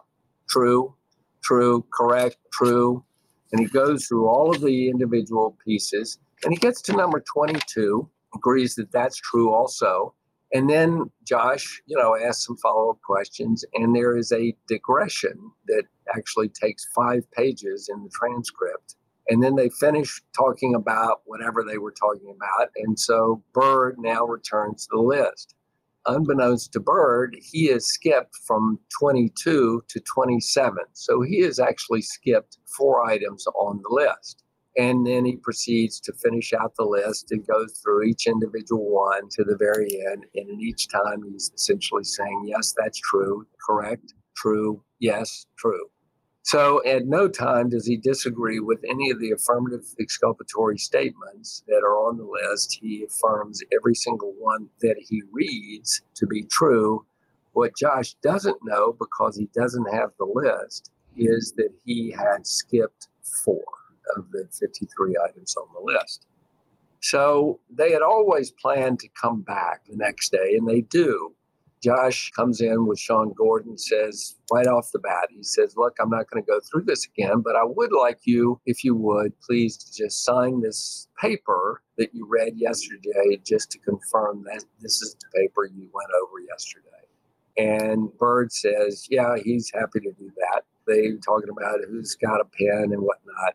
true, 0.50 0.94
true, 1.42 1.86
correct, 1.90 2.36
true. 2.52 3.02
And 3.52 3.60
he 3.60 3.66
goes 3.66 4.06
through 4.06 4.28
all 4.28 4.54
of 4.54 4.62
the 4.62 4.88
individual 4.88 5.56
pieces 5.64 6.18
and 6.44 6.52
he 6.52 6.58
gets 6.58 6.82
to 6.82 6.92
number 6.92 7.22
22, 7.32 8.08
agrees 8.34 8.74
that 8.74 8.90
that's 8.92 9.16
true 9.16 9.52
also. 9.52 10.14
And 10.52 10.68
then 10.68 11.10
Josh, 11.24 11.80
you 11.86 11.96
know, 11.96 12.16
asks 12.16 12.46
some 12.46 12.56
follow 12.58 12.90
up 12.90 13.00
questions, 13.06 13.64
and 13.74 13.94
there 13.94 14.16
is 14.16 14.32
a 14.32 14.54
digression 14.68 15.50
that 15.66 15.84
actually 16.14 16.48
takes 16.48 16.88
five 16.94 17.30
pages 17.30 17.88
in 17.92 18.02
the 18.02 18.10
transcript. 18.10 18.96
And 19.28 19.42
then 19.42 19.54
they 19.54 19.70
finish 19.80 20.20
talking 20.36 20.74
about 20.74 21.22
whatever 21.24 21.64
they 21.64 21.78
were 21.78 21.92
talking 21.92 22.34
about. 22.36 22.70
And 22.76 22.98
so 22.98 23.42
Byrd 23.54 23.96
now 23.98 24.24
returns 24.24 24.86
to 24.86 24.96
the 24.96 25.02
list. 25.02 25.54
Unbeknownst 26.06 26.72
to 26.72 26.80
Byrd, 26.80 27.36
he 27.40 27.66
has 27.66 27.86
skipped 27.86 28.34
from 28.46 28.78
22 28.98 29.84
to 29.86 30.00
27. 30.00 30.84
So 30.94 31.22
he 31.22 31.40
has 31.42 31.60
actually 31.60 32.02
skipped 32.02 32.58
four 32.76 33.06
items 33.06 33.46
on 33.46 33.80
the 33.82 33.94
list. 33.94 34.42
And 34.76 35.06
then 35.06 35.26
he 35.26 35.36
proceeds 35.36 36.00
to 36.00 36.12
finish 36.14 36.52
out 36.54 36.74
the 36.76 36.84
list 36.84 37.30
and 37.30 37.46
goes 37.46 37.78
through 37.82 38.04
each 38.04 38.26
individual 38.26 38.90
one 38.90 39.28
to 39.32 39.44
the 39.44 39.56
very 39.56 39.88
end. 40.10 40.24
And 40.34 40.60
each 40.62 40.88
time, 40.88 41.22
he's 41.30 41.52
essentially 41.54 42.04
saying, 42.04 42.44
Yes, 42.46 42.74
that's 42.76 42.98
true, 42.98 43.46
correct, 43.64 44.14
true, 44.34 44.82
yes, 44.98 45.46
true. 45.58 45.91
So 46.42 46.84
at 46.84 47.06
no 47.06 47.28
time 47.28 47.68
does 47.70 47.86
he 47.86 47.96
disagree 47.96 48.58
with 48.58 48.80
any 48.88 49.10
of 49.10 49.20
the 49.20 49.30
affirmative 49.30 49.86
exculpatory 50.00 50.76
statements 50.76 51.62
that 51.68 51.82
are 51.84 51.96
on 51.96 52.18
the 52.18 52.24
list. 52.24 52.78
He 52.80 53.04
affirms 53.04 53.62
every 53.72 53.94
single 53.94 54.34
one 54.38 54.68
that 54.80 54.96
he 54.98 55.22
reads 55.30 56.02
to 56.16 56.26
be 56.26 56.42
true. 56.42 57.06
What 57.52 57.76
Josh 57.76 58.14
doesn't 58.22 58.58
know, 58.64 58.96
because 58.98 59.36
he 59.36 59.48
doesn't 59.54 59.92
have 59.92 60.10
the 60.18 60.24
list, 60.24 60.90
is 61.16 61.52
that 61.56 61.70
he 61.84 62.10
had 62.10 62.46
skipped 62.46 63.08
four 63.44 63.62
of 64.16 64.30
the 64.32 64.48
53 64.58 65.16
items 65.28 65.56
on 65.56 65.68
the 65.74 65.92
list. 65.92 66.26
So 67.00 67.60
they 67.70 67.92
had 67.92 68.02
always 68.02 68.50
planned 68.50 69.00
to 69.00 69.08
come 69.20 69.42
back 69.42 69.82
the 69.88 69.96
next 69.96 70.30
day, 70.32 70.56
and 70.56 70.68
they 70.68 70.82
do. 70.82 71.34
Josh 71.82 72.30
comes 72.30 72.60
in 72.60 72.86
with 72.86 72.98
Sean 72.98 73.32
Gordon, 73.36 73.76
says 73.76 74.36
right 74.52 74.66
off 74.66 74.90
the 74.92 75.00
bat, 75.00 75.28
he 75.30 75.42
says, 75.42 75.74
Look, 75.76 75.96
I'm 76.00 76.10
not 76.10 76.30
going 76.30 76.42
to 76.42 76.46
go 76.46 76.60
through 76.60 76.84
this 76.84 77.06
again, 77.06 77.40
but 77.44 77.56
I 77.56 77.64
would 77.64 77.90
like 77.92 78.20
you, 78.24 78.60
if 78.66 78.84
you 78.84 78.94
would, 78.94 79.38
please 79.40 79.76
just 79.76 80.24
sign 80.24 80.60
this 80.60 81.08
paper 81.20 81.82
that 81.98 82.14
you 82.14 82.26
read 82.28 82.54
yesterday 82.56 83.40
just 83.44 83.70
to 83.72 83.78
confirm 83.80 84.44
that 84.44 84.64
this 84.80 85.02
is 85.02 85.16
the 85.20 85.40
paper 85.40 85.64
you 85.64 85.90
went 85.92 86.10
over 86.22 86.40
yesterday. 86.48 86.86
And 87.58 88.16
Byrd 88.16 88.52
says, 88.52 89.06
Yeah, 89.10 89.36
he's 89.42 89.70
happy 89.74 90.00
to 90.00 90.12
do 90.12 90.30
that. 90.36 90.62
They 90.86 91.12
talking 91.24 91.50
about 91.50 91.80
who's 91.88 92.14
got 92.16 92.40
a 92.40 92.44
pen 92.44 92.92
and 92.92 93.02
whatnot 93.02 93.54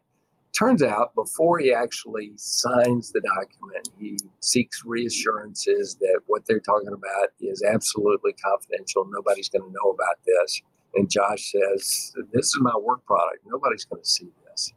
turns 0.58 0.82
out 0.82 1.14
before 1.16 1.60
he 1.60 1.74
actually 1.74 2.32
signs 2.36 3.12
the 3.12 3.22
document, 3.22 3.90
he 4.00 4.18
seeks 4.40 4.84
reassurances 4.86 5.96
that 6.00 6.22
what 6.28 6.46
they're 6.48 6.60
talking 6.60 6.94
about 6.94 7.30
is 7.40 7.64
absolutely 7.64 8.34
confidential. 8.34 9.08
Nobody's 9.10 9.50
going 9.50 9.64
to 9.64 9.72
know 9.72 9.92
about 9.92 10.18
this. 10.26 10.62
And 10.96 11.10
Josh 11.10 11.52
says, 11.52 12.14
This 12.34 12.48
is 12.48 12.58
my 12.62 12.76
work 12.82 13.06
product. 13.06 13.40
Nobody's 13.46 13.86
going 13.86 14.02
to 14.02 14.10
see 14.10 14.30
this. 14.50 14.74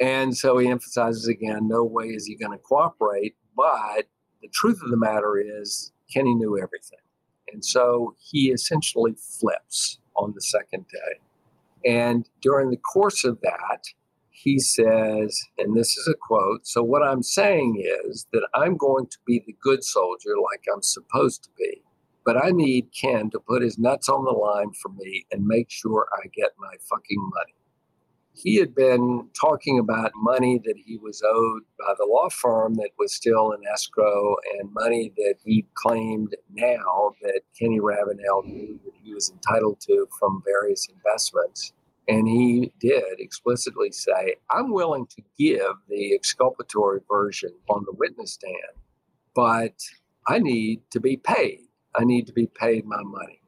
And 0.00 0.36
so 0.36 0.58
he 0.58 0.68
emphasizes 0.68 1.28
again 1.28 1.68
no 1.68 1.84
way 1.84 2.06
is 2.06 2.26
he 2.26 2.34
going 2.34 2.56
to 2.56 2.62
cooperate. 2.62 3.36
But 3.56 4.06
the 4.42 4.48
truth 4.52 4.80
of 4.82 4.90
the 4.90 4.96
matter 4.96 5.38
is, 5.38 5.92
Kenny 6.12 6.34
knew 6.34 6.58
everything. 6.58 6.98
And 7.52 7.64
so 7.64 8.14
he 8.18 8.50
essentially 8.50 9.14
flips 9.14 9.98
on 10.16 10.32
the 10.34 10.40
second 10.40 10.86
day. 10.88 11.90
And 11.90 12.28
during 12.40 12.70
the 12.70 12.76
course 12.76 13.24
of 13.24 13.40
that, 13.42 13.84
he 14.34 14.58
says, 14.58 15.40
and 15.58 15.76
this 15.76 15.96
is 15.96 16.08
a 16.08 16.14
quote 16.14 16.66
So, 16.66 16.82
what 16.82 17.02
I'm 17.02 17.22
saying 17.22 17.82
is 18.04 18.26
that 18.32 18.46
I'm 18.54 18.76
going 18.76 19.06
to 19.06 19.18
be 19.26 19.42
the 19.46 19.56
good 19.62 19.84
soldier 19.84 20.34
like 20.50 20.64
I'm 20.72 20.82
supposed 20.82 21.44
to 21.44 21.50
be, 21.56 21.82
but 22.24 22.36
I 22.36 22.50
need 22.50 22.88
Ken 22.98 23.30
to 23.30 23.40
put 23.40 23.62
his 23.62 23.78
nuts 23.78 24.08
on 24.08 24.24
the 24.24 24.32
line 24.32 24.72
for 24.82 24.90
me 24.90 25.26
and 25.30 25.46
make 25.46 25.70
sure 25.70 26.06
I 26.16 26.26
get 26.34 26.50
my 26.58 26.74
fucking 26.88 27.30
money 27.34 27.54
he 28.34 28.56
had 28.56 28.74
been 28.74 29.28
talking 29.40 29.78
about 29.78 30.10
money 30.16 30.60
that 30.64 30.74
he 30.84 30.98
was 30.98 31.22
owed 31.24 31.62
by 31.78 31.94
the 31.96 32.04
law 32.04 32.28
firm 32.28 32.74
that 32.74 32.90
was 32.98 33.14
still 33.14 33.52
in 33.52 33.60
escrow 33.72 34.34
and 34.58 34.72
money 34.72 35.12
that 35.16 35.36
he 35.44 35.64
claimed 35.74 36.34
now 36.50 37.12
that 37.22 37.42
Kenny 37.58 37.78
Ravenel 37.78 38.42
knew 38.44 38.80
that 38.84 38.94
he 39.02 39.14
was 39.14 39.30
entitled 39.30 39.80
to 39.82 40.08
from 40.18 40.42
various 40.44 40.88
investments. 40.88 41.72
And 42.08 42.28
he 42.28 42.72
did 42.80 43.18
explicitly 43.18 43.90
say, 43.90 44.36
I'm 44.50 44.72
willing 44.72 45.06
to 45.06 45.22
give 45.38 45.72
the 45.88 46.14
exculpatory 46.14 47.00
version 47.10 47.50
on 47.68 47.84
the 47.86 47.94
witness 47.96 48.34
stand, 48.34 48.54
but 49.34 49.74
I 50.28 50.38
need 50.38 50.82
to 50.90 51.00
be 51.00 51.16
paid. 51.16 51.60
I 51.96 52.04
need 52.04 52.26
to 52.26 52.32
be 52.32 52.46
paid 52.46 52.84
my 52.84 53.02
money. 53.02 53.40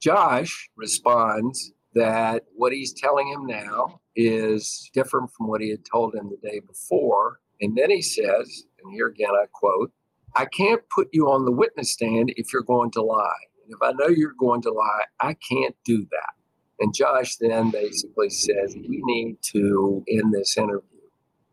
Josh 0.00 0.70
responds 0.76 1.72
that 1.94 2.44
what 2.54 2.72
he's 2.72 2.92
telling 2.92 3.28
him 3.28 3.46
now 3.46 4.00
is 4.14 4.90
different 4.92 5.30
from 5.32 5.48
what 5.48 5.60
he 5.60 5.70
had 5.70 5.84
told 5.84 6.14
him 6.14 6.30
the 6.30 6.48
day 6.48 6.60
before. 6.60 7.40
And 7.60 7.76
then 7.76 7.90
he 7.90 8.02
says, 8.02 8.64
and 8.82 8.92
here 8.92 9.06
again 9.06 9.30
I 9.30 9.46
quote, 9.52 9.92
I 10.36 10.44
can't 10.44 10.82
put 10.94 11.08
you 11.12 11.30
on 11.30 11.44
the 11.44 11.52
witness 11.52 11.92
stand 11.92 12.32
if 12.36 12.52
you're 12.52 12.62
going 12.62 12.90
to 12.92 13.02
lie. 13.02 13.32
And 13.64 13.74
if 13.74 13.82
I 13.82 13.92
know 13.92 14.08
you're 14.08 14.34
going 14.38 14.62
to 14.62 14.72
lie, 14.72 15.04
I 15.20 15.34
can't 15.34 15.74
do 15.84 16.06
that. 16.10 16.34
And 16.80 16.94
Josh 16.94 17.36
then 17.36 17.70
basically 17.70 18.30
says, 18.30 18.74
We 18.76 19.00
need 19.04 19.38
to 19.52 20.04
end 20.08 20.32
this 20.34 20.56
interview. 20.56 20.82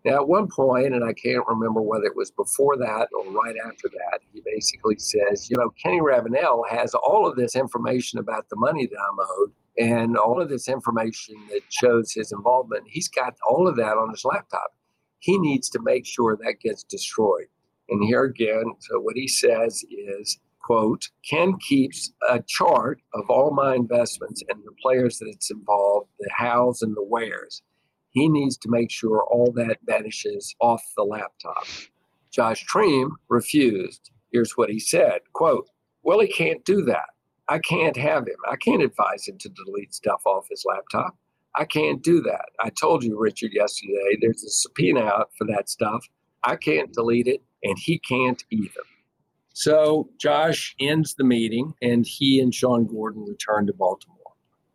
Now, 0.06 0.16
at 0.16 0.28
one 0.28 0.50
point, 0.54 0.94
and 0.94 1.04
I 1.04 1.14
can't 1.14 1.48
remember 1.48 1.82
whether 1.82 2.06
it 2.06 2.16
was 2.16 2.32
before 2.32 2.76
that 2.78 3.08
or 3.14 3.32
right 3.32 3.56
after 3.66 3.88
that, 3.88 4.20
he 4.34 4.42
basically 4.46 4.98
says, 5.00 5.50
You 5.50 5.58
know, 5.58 5.70
Kenny 5.82 6.02
Ravenel 6.02 6.66
has 6.70 6.94
all 6.94 7.26
of 7.26 7.38
this 7.38 7.56
information 7.56 8.20
about 8.20 8.50
the 8.50 8.58
money 8.58 8.86
that 8.86 8.98
I'm 9.00 9.20
owed 9.20 9.52
and 9.78 10.18
all 10.18 10.42
of 10.42 10.50
this 10.50 10.68
information 10.68 11.36
that 11.50 11.62
shows 11.70 12.12
his 12.12 12.32
involvement. 12.32 12.84
He's 12.88 13.08
got 13.08 13.34
all 13.50 13.68
of 13.68 13.78
that 13.78 13.98
on 13.98 14.12
his 14.12 14.26
laptop. 14.26 14.74
He 15.20 15.38
needs 15.40 15.70
to 15.70 15.80
make 15.82 16.06
sure 16.06 16.38
that 16.38 16.60
gets 16.62 16.84
destroyed. 16.84 17.48
And 17.90 18.04
here 18.04 18.26
again, 18.26 18.66
so 18.80 19.00
what 19.00 19.16
he 19.16 19.28
says 19.28 19.84
is, 19.90 20.38
quote, 20.64 21.04
Ken 21.30 21.58
keeps 21.60 22.12
a 22.30 22.42
chart 22.48 23.02
of 23.14 23.30
all 23.30 23.52
my 23.52 23.76
investments 23.76 24.42
and 24.50 24.60
the 24.64 24.72
players 24.82 25.20
that 25.20 25.28
it's 25.28 25.52
involved, 25.52 26.10
the 26.20 26.30
hows 26.36 26.82
and 26.82 26.96
the 26.96 27.04
wheres. 27.04 27.62
He 28.12 28.30
needs 28.30 28.58
to 28.58 28.70
make 28.70 28.92
sure 28.92 29.24
all 29.24 29.52
that 29.54 29.80
vanishes 29.86 30.56
off 30.62 30.82
the 30.96 31.04
laptop. 31.04 31.66
Josh 32.32 32.66
Treem 32.66 33.12
refused. 33.30 34.12
Here's 34.32 34.58
what 34.58 34.70
he 34.70 34.80
said, 34.80 35.20
quote, 35.34 35.68
well, 36.04 36.20
he 36.20 36.28
can't 36.28 36.64
do 36.66 36.82
that. 36.84 37.10
I 37.50 37.60
can't 37.60 37.96
have 37.98 38.28
him. 38.28 38.38
I 38.50 38.56
can't 38.56 38.82
advise 38.82 39.28
him 39.28 39.38
to 39.40 39.50
delete 39.50 39.94
stuff 39.94 40.22
off 40.26 40.48
his 40.50 40.66
laptop. 40.66 41.16
I 41.56 41.66
can't 41.66 42.02
do 42.02 42.22
that. 42.22 42.46
I 42.62 42.70
told 42.70 43.04
you, 43.04 43.20
Richard, 43.20 43.52
yesterday, 43.54 44.18
there's 44.22 44.44
a 44.44 44.50
subpoena 44.50 45.02
out 45.02 45.30
for 45.38 45.46
that 45.48 45.70
stuff. 45.70 46.04
I 46.44 46.56
can't 46.56 46.92
delete 46.92 47.28
it, 47.28 47.42
and 47.64 47.78
he 47.78 48.00
can't 48.00 48.44
either. 48.50 48.82
So 49.54 50.10
Josh 50.20 50.76
ends 50.80 51.14
the 51.14 51.24
meeting, 51.24 51.74
and 51.82 52.06
he 52.06 52.40
and 52.40 52.54
Sean 52.54 52.86
Gordon 52.88 53.24
return 53.24 53.68
to 53.68 53.74
Baltimore. 53.74 54.18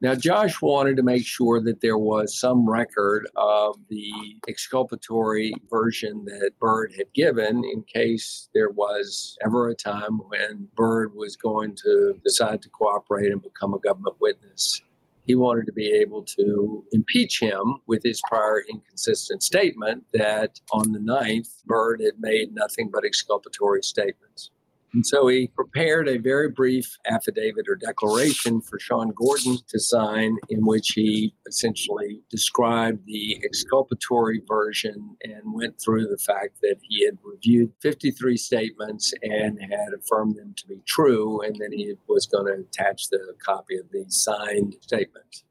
Now, 0.00 0.14
Josh 0.14 0.62
wanted 0.62 0.97
to 0.99 1.02
make 1.02 1.26
sure 1.26 1.61
that 1.61 1.80
there 1.80 1.99
was 1.99 2.38
some 2.38 2.70
record 2.70 3.28
of 3.35 3.76
the 3.88 4.12
exculpatory 4.47 5.52
version 5.68 6.25
that 6.26 6.52
Byrd 6.61 6.94
had 6.97 7.12
given 7.12 7.64
in 7.64 7.82
case 7.82 8.49
there 8.54 8.70
was 8.70 9.37
ever 9.44 9.68
a 9.68 9.75
time 9.75 10.20
when 10.28 10.68
Byrd 10.76 11.16
was 11.16 11.35
going 11.35 11.74
to 11.83 12.14
decide 12.24 12.62
to 12.62 12.68
cooperate 12.68 13.33
and 13.33 13.42
become 13.42 13.74
a 13.74 13.81
government 13.81 14.14
witness. 14.20 14.81
He 15.26 15.35
wanted 15.35 15.66
to 15.66 15.72
be 15.72 15.90
able 15.90 16.22
to 16.22 16.85
impeach 16.92 17.40
him 17.40 17.79
with 17.88 18.05
his 18.05 18.22
prior 18.29 18.62
inconsistent 18.70 19.42
statement 19.42 20.05
that 20.14 20.61
on 20.72 20.92
the 20.92 21.00
9th, 21.00 21.64
Byrd 21.66 22.00
had 22.00 22.20
made 22.20 22.55
nothing 22.55 22.90
but 22.92 23.05
exculpatory 23.05 23.83
statements. 23.83 24.52
And 24.94 25.07
so 25.07 25.29
he 25.29 25.48
prepared 25.48 26.09
a 26.09 26.16
very 26.16 26.48
brief 26.51 26.96
affidavit 27.11 27.66
or 27.68 27.77
declaration 27.77 28.61
for 28.62 28.79
Sean 28.79 29.11
Gordon 29.11 29.59
to 29.68 29.79
sign, 29.79 30.37
in 30.48 30.64
which 30.64 30.92
he 30.94 31.35
essentially 31.46 32.22
described 32.31 33.05
the 33.05 33.38
exculpatory 33.44 34.40
version 34.48 35.16
and 35.22 35.42
went 35.53 35.79
through 35.81 36.07
the 36.07 36.16
fact 36.16 36.61
that 36.62 36.77
he 36.83 37.05
had 37.05 37.18
reviewed 37.22 37.72
53 37.83 38.37
statements 38.38 39.12
and 39.22 39.61
had 39.61 39.92
affirmed 39.94 40.37
them 40.37 40.55
to 40.57 40.66
be 40.66 40.81
true, 40.87 41.42
and 41.42 41.57
then 41.57 41.72
he 41.72 41.94
was 42.09 42.27
going 42.27 42.46
to 42.46 42.61
attach 42.61 43.09
the 43.09 43.35
copy 43.44 43.77
of 43.77 43.90
the 43.92 44.07
signed 44.09 44.74
statement. 44.81 45.42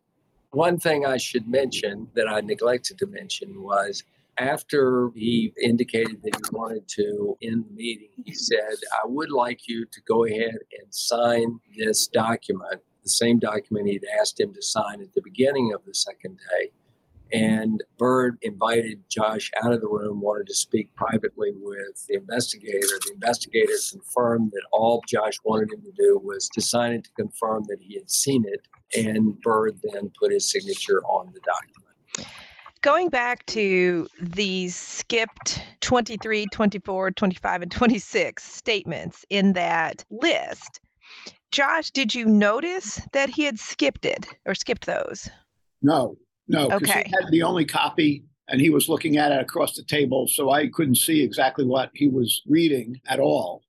One 0.51 0.79
thing 0.79 1.05
I 1.05 1.17
should 1.17 1.47
mention 1.47 2.07
that 2.15 2.27
I 2.27 2.41
neglected 2.41 2.97
to 2.99 3.05
mention 3.05 3.61
was 3.61 4.03
after 4.39 5.11
he 5.15 5.53
indicated 5.61 6.21
that 6.23 6.35
he 6.35 6.55
wanted 6.55 6.87
to 6.87 7.37
end 7.41 7.65
the 7.65 7.73
meeting, 7.73 8.09
he 8.23 8.33
said, 8.33 8.75
I 9.03 9.07
would 9.07 9.31
like 9.31 9.67
you 9.67 9.85
to 9.85 10.01
go 10.07 10.25
ahead 10.25 10.57
and 10.79 10.93
sign 10.93 11.59
this 11.77 12.07
document, 12.07 12.81
the 13.03 13.09
same 13.09 13.39
document 13.39 13.87
he'd 13.87 14.05
asked 14.19 14.39
him 14.39 14.53
to 14.53 14.61
sign 14.61 15.01
at 15.01 15.13
the 15.13 15.21
beginning 15.23 15.73
of 15.73 15.83
the 15.85 15.93
second 15.93 16.39
day. 16.51 16.71
And 17.33 17.83
Byrd 17.97 18.37
invited 18.41 19.03
Josh 19.09 19.51
out 19.61 19.73
of 19.73 19.81
the 19.81 19.87
room, 19.87 20.21
wanted 20.21 20.47
to 20.47 20.55
speak 20.55 20.95
privately 20.95 21.51
with 21.59 22.05
the 22.07 22.15
investigator. 22.15 22.87
The 23.05 23.11
investigator 23.15 23.73
confirmed 23.91 24.51
that 24.51 24.63
all 24.71 25.03
Josh 25.07 25.33
wanted 25.43 25.73
him 25.73 25.81
to 25.81 25.91
do 25.91 26.21
was 26.23 26.47
to 26.53 26.61
sign 26.61 26.93
it 26.93 27.03
to 27.03 27.11
confirm 27.17 27.65
that 27.67 27.79
he 27.81 27.95
had 27.95 28.09
seen 28.09 28.45
it. 28.47 28.61
And 28.95 29.41
Byrd 29.41 29.81
then 29.91 30.09
put 30.17 30.31
his 30.31 30.49
signature 30.49 31.03
on 31.03 31.33
the 31.33 31.41
document 31.41 31.87
going 32.81 33.09
back 33.09 33.45
to 33.47 34.07
these 34.21 34.75
skipped 34.75 35.61
23, 35.81 36.45
24, 36.51 37.11
25, 37.11 37.61
and 37.61 37.71
26 37.71 38.43
statements 38.43 39.25
in 39.29 39.53
that 39.53 40.03
list, 40.09 40.79
Josh, 41.51 41.91
did 41.91 42.13
you 42.13 42.25
notice 42.25 43.01
that 43.13 43.29
he 43.29 43.43
had 43.43 43.59
skipped 43.59 44.05
it 44.05 44.27
or 44.45 44.53
skipped 44.53 44.85
those? 44.85 45.29
No, 45.81 46.17
no. 46.47 46.71
Okay. 46.71 47.03
He 47.05 47.11
had 47.11 47.31
the 47.31 47.43
only 47.43 47.65
copy 47.65 48.25
and 48.49 48.61
he 48.61 48.69
was 48.69 48.89
looking 48.89 49.17
at 49.17 49.31
it 49.31 49.41
across 49.41 49.75
the 49.75 49.83
table, 49.83 50.27
so 50.27 50.51
I 50.51 50.67
couldn't 50.67 50.95
see 50.95 51.21
exactly 51.21 51.65
what 51.65 51.91
he 51.93 52.07
was 52.07 52.41
reading 52.47 52.99
at 53.07 53.19
all 53.19 53.61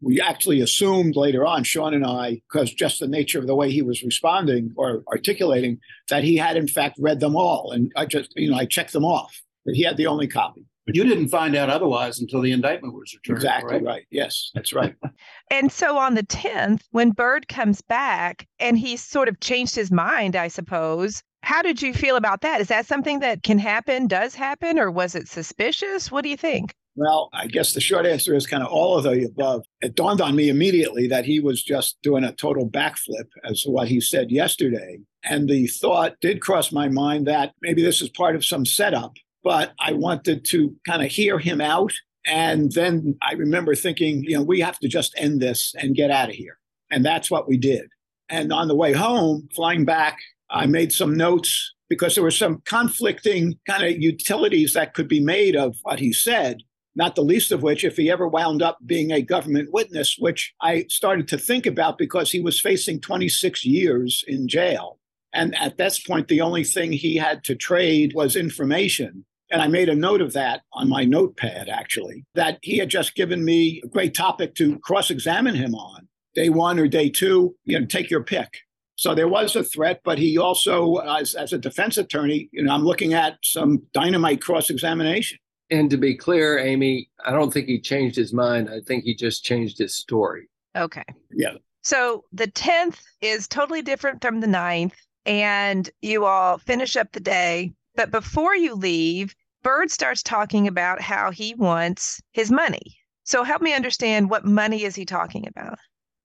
we 0.00 0.20
actually 0.20 0.60
assumed 0.60 1.16
later 1.16 1.44
on, 1.46 1.64
Sean 1.64 1.94
and 1.94 2.06
I, 2.06 2.40
because 2.50 2.72
just 2.72 3.00
the 3.00 3.08
nature 3.08 3.38
of 3.38 3.46
the 3.46 3.54
way 3.54 3.70
he 3.70 3.82
was 3.82 4.02
responding 4.02 4.72
or 4.76 5.02
articulating, 5.08 5.78
that 6.08 6.24
he 6.24 6.36
had 6.36 6.56
in 6.56 6.68
fact 6.68 6.96
read 6.98 7.20
them 7.20 7.36
all. 7.36 7.72
And 7.72 7.92
I 7.96 8.06
just, 8.06 8.32
you 8.36 8.50
know, 8.50 8.56
I 8.56 8.64
checked 8.64 8.92
them 8.92 9.04
off, 9.04 9.40
that 9.66 9.76
he 9.76 9.82
had 9.82 9.96
the 9.96 10.06
only 10.06 10.26
copy. 10.26 10.64
But 10.86 10.96
you 10.96 11.04
didn't 11.04 11.28
find 11.28 11.54
out 11.54 11.70
otherwise 11.70 12.18
until 12.18 12.40
the 12.40 12.52
indictment 12.52 12.94
was 12.94 13.14
returned. 13.14 13.38
Exactly 13.38 13.74
right. 13.74 13.84
right. 13.84 14.06
Yes, 14.10 14.50
that's 14.54 14.72
right. 14.72 14.94
and 15.50 15.70
so 15.70 15.98
on 15.98 16.14
the 16.14 16.24
10th, 16.24 16.80
when 16.90 17.10
Byrd 17.10 17.46
comes 17.48 17.82
back 17.82 18.48
and 18.58 18.78
he's 18.78 19.04
sort 19.04 19.28
of 19.28 19.38
changed 19.40 19.76
his 19.76 19.92
mind, 19.92 20.34
I 20.34 20.48
suppose. 20.48 21.22
How 21.42 21.62
did 21.62 21.80
you 21.80 21.94
feel 21.94 22.16
about 22.16 22.40
that? 22.40 22.60
Is 22.60 22.68
that 22.68 22.86
something 22.86 23.20
that 23.20 23.42
can 23.42 23.58
happen, 23.58 24.06
does 24.06 24.34
happen, 24.34 24.78
or 24.78 24.90
was 24.90 25.14
it 25.14 25.28
suspicious? 25.28 26.10
What 26.10 26.22
do 26.22 26.28
you 26.28 26.36
think? 26.36 26.74
Well, 27.00 27.30
I 27.32 27.46
guess 27.46 27.72
the 27.72 27.80
short 27.80 28.04
answer 28.04 28.34
is 28.34 28.46
kind 28.46 28.62
of 28.62 28.68
all 28.68 28.98
of 28.98 29.04
the 29.04 29.24
above. 29.24 29.64
It 29.80 29.94
dawned 29.94 30.20
on 30.20 30.36
me 30.36 30.50
immediately 30.50 31.06
that 31.06 31.24
he 31.24 31.40
was 31.40 31.62
just 31.62 31.96
doing 32.02 32.24
a 32.24 32.32
total 32.34 32.68
backflip 32.68 33.24
as 33.42 33.62
to 33.62 33.70
what 33.70 33.88
he 33.88 34.02
said 34.02 34.30
yesterday. 34.30 34.98
And 35.24 35.48
the 35.48 35.66
thought 35.66 36.20
did 36.20 36.42
cross 36.42 36.72
my 36.72 36.90
mind 36.90 37.26
that 37.26 37.54
maybe 37.62 37.82
this 37.82 38.02
is 38.02 38.10
part 38.10 38.36
of 38.36 38.44
some 38.44 38.66
setup, 38.66 39.14
but 39.42 39.72
I 39.80 39.94
wanted 39.94 40.44
to 40.48 40.76
kind 40.86 41.02
of 41.02 41.10
hear 41.10 41.38
him 41.38 41.62
out. 41.62 41.94
And 42.26 42.70
then 42.72 43.16
I 43.22 43.32
remember 43.32 43.74
thinking, 43.74 44.22
you 44.24 44.36
know, 44.36 44.42
we 44.42 44.60
have 44.60 44.78
to 44.80 44.88
just 44.88 45.14
end 45.16 45.40
this 45.40 45.74
and 45.78 45.96
get 45.96 46.10
out 46.10 46.28
of 46.28 46.34
here. 46.34 46.58
And 46.90 47.02
that's 47.02 47.30
what 47.30 47.48
we 47.48 47.56
did. 47.56 47.88
And 48.28 48.52
on 48.52 48.68
the 48.68 48.76
way 48.76 48.92
home, 48.92 49.48
flying 49.56 49.86
back, 49.86 50.18
I 50.50 50.66
made 50.66 50.92
some 50.92 51.16
notes 51.16 51.72
because 51.88 52.14
there 52.14 52.24
were 52.24 52.30
some 52.30 52.60
conflicting 52.66 53.58
kind 53.66 53.84
of 53.84 54.02
utilities 54.02 54.74
that 54.74 54.92
could 54.92 55.08
be 55.08 55.20
made 55.20 55.56
of 55.56 55.76
what 55.82 55.98
he 55.98 56.12
said 56.12 56.58
not 56.94 57.14
the 57.14 57.22
least 57.22 57.52
of 57.52 57.62
which, 57.62 57.84
if 57.84 57.96
he 57.96 58.10
ever 58.10 58.26
wound 58.26 58.62
up 58.62 58.78
being 58.84 59.10
a 59.10 59.22
government 59.22 59.72
witness, 59.72 60.16
which 60.18 60.52
I 60.60 60.86
started 60.88 61.28
to 61.28 61.38
think 61.38 61.66
about 61.66 61.98
because 61.98 62.30
he 62.30 62.40
was 62.40 62.60
facing 62.60 63.00
26 63.00 63.64
years 63.64 64.24
in 64.26 64.48
jail. 64.48 64.98
And 65.32 65.56
at 65.56 65.78
this 65.78 66.00
point, 66.00 66.28
the 66.28 66.40
only 66.40 66.64
thing 66.64 66.92
he 66.92 67.16
had 67.16 67.44
to 67.44 67.54
trade 67.54 68.12
was 68.14 68.34
information. 68.34 69.24
And 69.52 69.62
I 69.62 69.68
made 69.68 69.88
a 69.88 69.94
note 69.94 70.20
of 70.20 70.32
that 70.32 70.62
on 70.72 70.88
my 70.88 71.04
notepad, 71.04 71.68
actually, 71.68 72.24
that 72.34 72.58
he 72.62 72.78
had 72.78 72.88
just 72.88 73.14
given 73.14 73.44
me 73.44 73.80
a 73.84 73.88
great 73.88 74.14
topic 74.14 74.54
to 74.56 74.78
cross 74.80 75.10
examine 75.10 75.54
him 75.54 75.74
on. 75.74 76.08
Day 76.34 76.48
one 76.48 76.78
or 76.78 76.86
day 76.86 77.10
two, 77.10 77.56
you 77.64 77.78
know, 77.78 77.86
take 77.86 78.10
your 78.10 78.22
pick. 78.22 78.58
So 78.94 79.14
there 79.14 79.28
was 79.28 79.56
a 79.56 79.64
threat, 79.64 80.02
but 80.04 80.18
he 80.18 80.36
also, 80.38 80.96
as, 80.96 81.34
as 81.34 81.52
a 81.52 81.58
defense 81.58 81.96
attorney, 81.96 82.48
you 82.52 82.62
know, 82.62 82.72
I'm 82.72 82.84
looking 82.84 83.14
at 83.14 83.38
some 83.42 83.82
dynamite 83.94 84.42
cross 84.42 84.70
examination. 84.70 85.38
And 85.70 85.88
to 85.90 85.96
be 85.96 86.14
clear, 86.16 86.58
Amy, 86.58 87.10
I 87.24 87.32
don't 87.32 87.52
think 87.52 87.66
he 87.66 87.80
changed 87.80 88.16
his 88.16 88.32
mind. 88.32 88.68
I 88.68 88.80
think 88.80 89.04
he 89.04 89.14
just 89.14 89.44
changed 89.44 89.78
his 89.78 89.96
story. 89.96 90.48
Okay. 90.76 91.04
Yeah. 91.32 91.54
So 91.82 92.24
the 92.32 92.48
10th 92.48 93.00
is 93.20 93.48
totally 93.48 93.82
different 93.82 94.20
from 94.20 94.40
the 94.40 94.46
9th, 94.46 94.94
and 95.26 95.88
you 96.02 96.24
all 96.24 96.58
finish 96.58 96.96
up 96.96 97.12
the 97.12 97.20
day. 97.20 97.72
But 97.94 98.10
before 98.10 98.54
you 98.54 98.74
leave, 98.74 99.34
Byrd 99.62 99.90
starts 99.90 100.22
talking 100.22 100.66
about 100.66 101.00
how 101.00 101.30
he 101.30 101.54
wants 101.54 102.20
his 102.32 102.50
money. 102.50 102.98
So 103.24 103.44
help 103.44 103.62
me 103.62 103.72
understand 103.74 104.28
what 104.30 104.44
money 104.44 104.84
is 104.84 104.96
he 104.96 105.04
talking 105.04 105.46
about? 105.46 105.78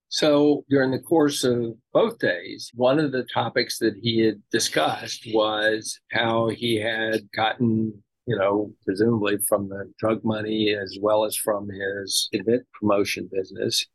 So 0.09 0.63
during 0.69 0.91
the 0.91 0.99
course 0.99 1.43
of 1.43 1.75
both 1.91 2.19
days, 2.19 2.71
one 2.73 2.99
of 2.99 3.11
the 3.11 3.25
topics 3.33 3.79
that 3.79 3.95
he 4.01 4.21
had 4.21 4.41
discussed 4.51 5.27
was 5.33 5.99
how 6.11 6.49
he 6.49 6.75
had 6.77 7.29
gotten, 7.35 8.01
you 8.25 8.37
know, 8.37 8.71
presumably 8.83 9.37
from 9.47 9.69
the 9.69 9.91
drug 9.99 10.23
money 10.23 10.75
as 10.75 10.97
well 11.01 11.25
as 11.25 11.35
from 11.35 11.69
his 11.69 12.29
event 12.31 12.63
promotion 12.79 13.29
business, 13.31 13.85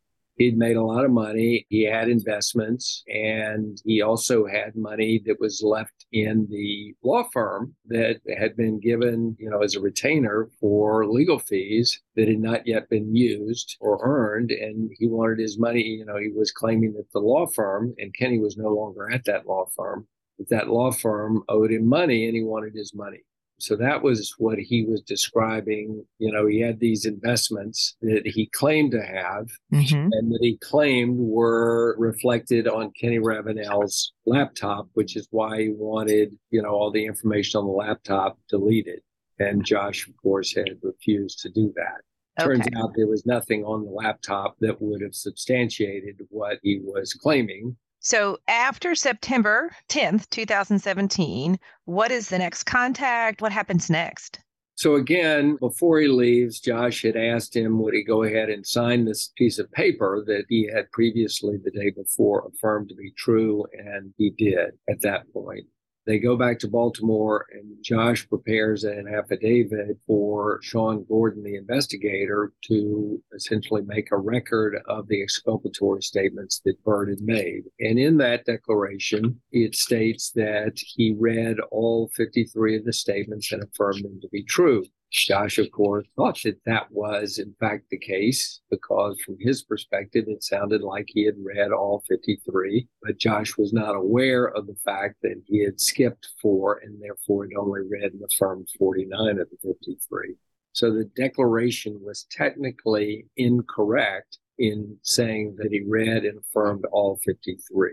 He'd 0.41 0.57
made 0.57 0.77
a 0.77 0.83
lot 0.83 1.05
of 1.05 1.11
money. 1.11 1.67
He 1.69 1.83
had 1.83 2.09
investments 2.09 3.03
and 3.07 3.79
he 3.85 4.01
also 4.01 4.47
had 4.47 4.75
money 4.75 5.21
that 5.25 5.39
was 5.39 5.61
left 5.61 6.07
in 6.13 6.47
the 6.49 6.95
law 7.03 7.23
firm 7.31 7.75
that 7.85 8.21
had 8.39 8.55
been 8.55 8.79
given, 8.79 9.35
you 9.37 9.49
know, 9.49 9.61
as 9.61 9.75
a 9.75 9.81
retainer 9.81 10.49
for 10.59 11.05
legal 11.05 11.37
fees 11.37 12.01
that 12.15 12.27
had 12.27 12.39
not 12.39 12.65
yet 12.65 12.89
been 12.89 13.15
used 13.15 13.77
or 13.81 13.99
earned. 14.01 14.49
And 14.51 14.89
he 14.97 15.07
wanted 15.07 15.37
his 15.37 15.59
money, 15.59 15.83
you 15.83 16.05
know, 16.05 16.17
he 16.17 16.29
was 16.29 16.51
claiming 16.51 16.93
that 16.93 17.11
the 17.11 17.19
law 17.19 17.45
firm, 17.45 17.93
and 17.99 18.11
Kenny 18.15 18.39
was 18.39 18.57
no 18.57 18.69
longer 18.69 19.11
at 19.11 19.25
that 19.25 19.45
law 19.45 19.65
firm, 19.75 20.07
that 20.39 20.49
that 20.49 20.69
law 20.69 20.91
firm 20.91 21.43
owed 21.49 21.71
him 21.71 21.87
money 21.87 22.25
and 22.25 22.35
he 22.35 22.43
wanted 22.43 22.73
his 22.73 22.95
money. 22.95 23.21
So 23.61 23.75
that 23.75 24.01
was 24.01 24.33
what 24.37 24.57
he 24.57 24.85
was 24.85 25.01
describing. 25.01 26.03
You 26.17 26.31
know, 26.31 26.47
he 26.47 26.59
had 26.59 26.79
these 26.79 27.05
investments 27.05 27.95
that 28.01 28.23
he 28.25 28.47
claimed 28.47 28.91
to 28.91 29.03
have 29.03 29.49
mm-hmm. 29.71 30.09
and 30.11 30.31
that 30.31 30.39
he 30.41 30.57
claimed 30.57 31.17
were 31.17 31.95
reflected 31.97 32.67
on 32.67 32.91
Kenny 32.99 33.19
Ravenel's 33.19 34.13
laptop, 34.25 34.87
which 34.93 35.15
is 35.15 35.27
why 35.31 35.61
he 35.61 35.69
wanted, 35.69 36.35
you 36.49 36.61
know, 36.61 36.69
all 36.69 36.91
the 36.91 37.05
information 37.05 37.59
on 37.59 37.65
the 37.65 37.71
laptop 37.71 38.39
deleted. 38.49 39.01
And 39.39 39.63
Josh, 39.63 40.07
of 40.07 40.15
course, 40.17 40.55
had 40.55 40.77
refused 40.81 41.39
to 41.39 41.49
do 41.49 41.73
that. 41.75 42.01
Turns 42.43 42.65
out 42.75 42.93
there 42.95 43.07
was 43.07 43.25
nothing 43.25 43.63
on 43.63 43.83
the 43.83 43.91
laptop 43.91 44.55
that 44.61 44.81
would 44.81 45.01
have 45.01 45.13
substantiated 45.13 46.15
what 46.29 46.59
he 46.63 46.79
was 46.83 47.13
claiming. 47.13 47.75
So 48.03 48.39
after 48.47 48.95
September 48.95 49.69
10th, 49.89 50.27
2017, 50.31 51.59
what 51.85 52.11
is 52.11 52.29
the 52.29 52.39
next 52.39 52.63
contact? 52.63 53.43
What 53.43 53.51
happens 53.51 53.91
next? 53.91 54.39
So 54.73 54.95
again, 54.95 55.57
before 55.57 55.99
he 55.99 56.07
leaves, 56.07 56.59
Josh 56.59 57.03
had 57.03 57.15
asked 57.15 57.55
him 57.55 57.79
would 57.79 57.93
he 57.93 58.03
go 58.03 58.23
ahead 58.23 58.49
and 58.49 58.65
sign 58.65 59.05
this 59.05 59.31
piece 59.37 59.59
of 59.59 59.71
paper 59.71 60.23
that 60.25 60.45
he 60.49 60.67
had 60.73 60.91
previously 60.91 61.57
the 61.63 61.69
day 61.69 61.91
before 61.91 62.47
affirmed 62.47 62.89
to 62.89 62.95
be 62.95 63.13
true, 63.15 63.65
and 63.73 64.11
he 64.17 64.31
did 64.31 64.71
at 64.89 65.01
that 65.01 65.31
point. 65.31 65.67
They 66.11 66.19
go 66.19 66.35
back 66.35 66.59
to 66.59 66.67
Baltimore, 66.67 67.45
and 67.53 67.81
Josh 67.81 68.27
prepares 68.27 68.83
an 68.83 69.07
affidavit 69.07 69.97
for 70.05 70.59
Sean 70.61 71.05
Gordon, 71.07 71.41
the 71.41 71.55
investigator, 71.55 72.51
to 72.65 73.23
essentially 73.33 73.83
make 73.83 74.11
a 74.11 74.17
record 74.17 74.81
of 74.89 75.07
the 75.07 75.23
exculpatory 75.23 76.01
statements 76.01 76.59
that 76.65 76.83
Byrd 76.83 77.11
had 77.11 77.21
made. 77.21 77.63
And 77.79 77.97
in 77.97 78.17
that 78.17 78.43
declaration, 78.43 79.39
it 79.53 79.73
states 79.73 80.31
that 80.31 80.73
he 80.75 81.15
read 81.17 81.61
all 81.71 82.09
53 82.13 82.75
of 82.75 82.83
the 82.83 82.91
statements 82.91 83.53
and 83.53 83.63
affirmed 83.63 84.03
them 84.03 84.19
to 84.19 84.27
be 84.33 84.43
true. 84.43 84.83
Josh, 85.11 85.57
of 85.57 85.69
course, 85.71 86.07
thought 86.15 86.39
that 86.43 86.63
that 86.65 86.89
was 86.89 87.37
in 87.37 87.53
fact 87.59 87.89
the 87.89 87.97
case 87.97 88.61
because 88.69 89.19
from 89.21 89.35
his 89.39 89.61
perspective, 89.61 90.25
it 90.27 90.41
sounded 90.41 90.81
like 90.81 91.05
he 91.09 91.25
had 91.25 91.35
read 91.43 91.71
all 91.71 92.01
53, 92.07 92.87
but 93.03 93.17
Josh 93.17 93.57
was 93.57 93.73
not 93.73 93.95
aware 93.95 94.45
of 94.45 94.67
the 94.67 94.77
fact 94.85 95.15
that 95.21 95.41
he 95.47 95.63
had 95.63 95.81
skipped 95.81 96.29
four 96.41 96.79
and 96.83 97.01
therefore 97.01 97.43
had 97.43 97.57
only 97.59 97.81
read 97.81 98.13
and 98.13 98.21
affirmed 98.23 98.69
49 98.79 99.39
of 99.39 99.49
the 99.49 99.75
53. 99.85 100.35
So 100.71 100.93
the 100.93 101.09
declaration 101.17 101.99
was 102.01 102.25
technically 102.31 103.25
incorrect 103.35 104.37
in 104.57 104.97
saying 105.03 105.55
that 105.57 105.71
he 105.71 105.81
read 105.81 106.23
and 106.23 106.39
affirmed 106.39 106.85
all 106.91 107.19
53. 107.25 107.91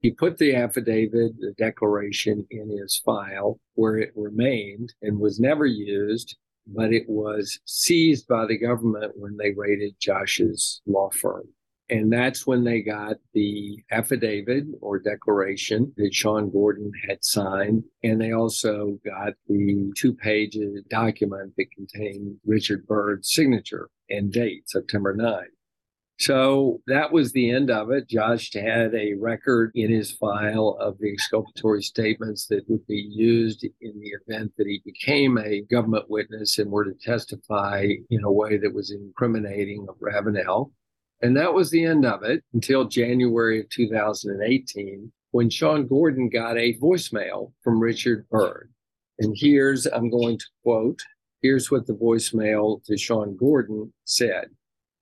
He 0.00 0.10
put 0.10 0.38
the 0.38 0.54
affidavit, 0.54 1.38
the 1.38 1.54
declaration 1.56 2.46
in 2.50 2.68
his 2.68 3.00
file 3.04 3.60
where 3.74 3.96
it 3.96 4.12
remained 4.16 4.92
and 5.02 5.20
was 5.20 5.38
never 5.38 5.66
used 5.66 6.36
but 6.74 6.92
it 6.92 7.04
was 7.08 7.58
seized 7.64 8.28
by 8.28 8.46
the 8.46 8.58
government 8.58 9.12
when 9.16 9.36
they 9.36 9.52
raided 9.52 9.94
Josh's 9.98 10.80
law 10.86 11.10
firm. 11.10 11.48
And 11.90 12.12
that's 12.12 12.46
when 12.46 12.64
they 12.64 12.82
got 12.82 13.16
the 13.32 13.82
affidavit 13.90 14.64
or 14.82 14.98
declaration 14.98 15.92
that 15.96 16.12
Sean 16.12 16.50
Gordon 16.50 16.92
had 17.08 17.24
signed. 17.24 17.84
And 18.02 18.20
they 18.20 18.32
also 18.32 18.98
got 19.06 19.32
the 19.46 19.90
two 19.96 20.12
page 20.12 20.56
document 20.90 21.54
that 21.56 21.70
contained 21.74 22.36
Richard 22.44 22.86
Byrd's 22.86 23.32
signature 23.32 23.88
and 24.10 24.30
date, 24.30 24.68
September 24.68 25.14
9. 25.14 25.44
So 26.18 26.80
that 26.88 27.12
was 27.12 27.30
the 27.30 27.50
end 27.50 27.70
of 27.70 27.92
it. 27.92 28.08
Josh 28.08 28.52
had 28.52 28.92
a 28.92 29.14
record 29.14 29.70
in 29.76 29.90
his 29.90 30.10
file 30.10 30.76
of 30.80 30.98
the 30.98 31.12
exculpatory 31.12 31.82
statements 31.82 32.46
that 32.46 32.68
would 32.68 32.84
be 32.88 33.06
used 33.08 33.64
in 33.64 34.00
the 34.00 34.14
event 34.26 34.52
that 34.58 34.66
he 34.66 34.82
became 34.84 35.38
a 35.38 35.62
government 35.70 36.10
witness 36.10 36.58
and 36.58 36.72
were 36.72 36.84
to 36.84 36.94
testify 36.94 37.86
in 38.10 38.24
a 38.24 38.32
way 38.32 38.56
that 38.58 38.74
was 38.74 38.90
incriminating 38.90 39.86
of 39.88 39.94
Ravenel. 40.00 40.72
And 41.22 41.36
that 41.36 41.54
was 41.54 41.70
the 41.70 41.84
end 41.84 42.04
of 42.04 42.24
it 42.24 42.42
until 42.52 42.84
January 42.84 43.60
of 43.60 43.68
2018 43.68 45.12
when 45.30 45.50
Sean 45.50 45.86
Gordon 45.86 46.28
got 46.28 46.56
a 46.56 46.78
voicemail 46.78 47.52
from 47.62 47.78
Richard 47.78 48.28
Byrd. 48.28 48.72
And 49.20 49.36
here's, 49.38 49.86
I'm 49.86 50.10
going 50.10 50.38
to 50.38 50.46
quote, 50.64 51.00
here's 51.42 51.70
what 51.70 51.86
the 51.86 51.94
voicemail 51.94 52.82
to 52.84 52.96
Sean 52.96 53.36
Gordon 53.36 53.92
said 54.04 54.48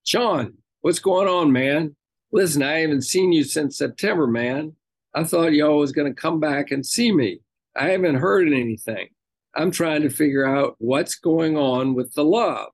Sean, 0.05 0.55
What's 0.87 1.01
going 1.01 1.27
on, 1.27 1.51
man? 1.51 1.97
Listen, 2.31 2.63
I 2.63 2.79
haven't 2.79 3.03
seen 3.03 3.33
you 3.33 3.43
since 3.43 3.77
September, 3.77 4.29
man. 4.29 4.77
I 5.13 5.25
thought 5.25 5.53
y'all 5.53 5.79
was 5.79 5.91
going 5.91 6.07
to 6.07 6.15
come 6.15 6.39
back 6.39 6.71
and 6.71 6.87
see 6.87 7.11
me. 7.11 7.41
I 7.75 7.89
haven't 7.89 8.15
heard 8.15 8.47
anything. 8.47 9.09
I'm 9.53 9.73
trying 9.73 10.03
to 10.03 10.11
figure 10.11 10.47
out 10.47 10.77
what's 10.79 11.17
going 11.17 11.57
on 11.57 11.95
with 11.97 12.15
the 12.15 12.23
love. 12.23 12.69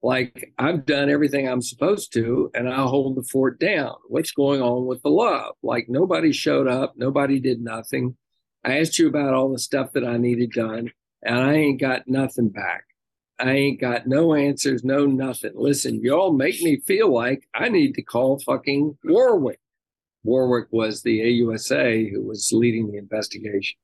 Like 0.00 0.52
I've 0.56 0.86
done 0.86 1.10
everything 1.10 1.48
I'm 1.48 1.60
supposed 1.60 2.12
to, 2.12 2.52
and 2.54 2.68
I 2.68 2.82
hold 2.82 3.16
the 3.16 3.24
fort 3.24 3.58
down. 3.58 3.96
What's 4.06 4.30
going 4.30 4.62
on 4.62 4.86
with 4.86 5.02
the 5.02 5.10
love? 5.10 5.56
Like 5.60 5.88
nobody 5.88 6.30
showed 6.30 6.68
up, 6.68 6.92
nobody 6.96 7.40
did 7.40 7.60
nothing. 7.60 8.16
I 8.62 8.78
asked 8.78 8.96
you 8.96 9.08
about 9.08 9.34
all 9.34 9.50
the 9.50 9.58
stuff 9.58 9.90
that 9.94 10.06
I 10.06 10.18
needed 10.18 10.52
done, 10.52 10.92
and 11.20 11.36
I 11.36 11.54
ain't 11.54 11.80
got 11.80 12.06
nothing 12.06 12.48
back. 12.48 12.84
I 13.38 13.52
ain't 13.52 13.80
got 13.80 14.06
no 14.06 14.34
answers, 14.34 14.82
no 14.84 15.06
nothing. 15.06 15.52
Listen, 15.54 16.02
y'all 16.02 16.32
make 16.32 16.60
me 16.62 16.80
feel 16.80 17.12
like 17.12 17.46
I 17.54 17.68
need 17.68 17.94
to 17.94 18.02
call 18.02 18.38
fucking 18.40 18.96
Warwick. 19.04 19.60
Warwick 20.24 20.68
was 20.70 21.02
the 21.02 21.20
AUSA 21.20 22.10
who 22.10 22.22
was 22.22 22.50
leading 22.52 22.90
the 22.90 22.98
investigation. 22.98 23.76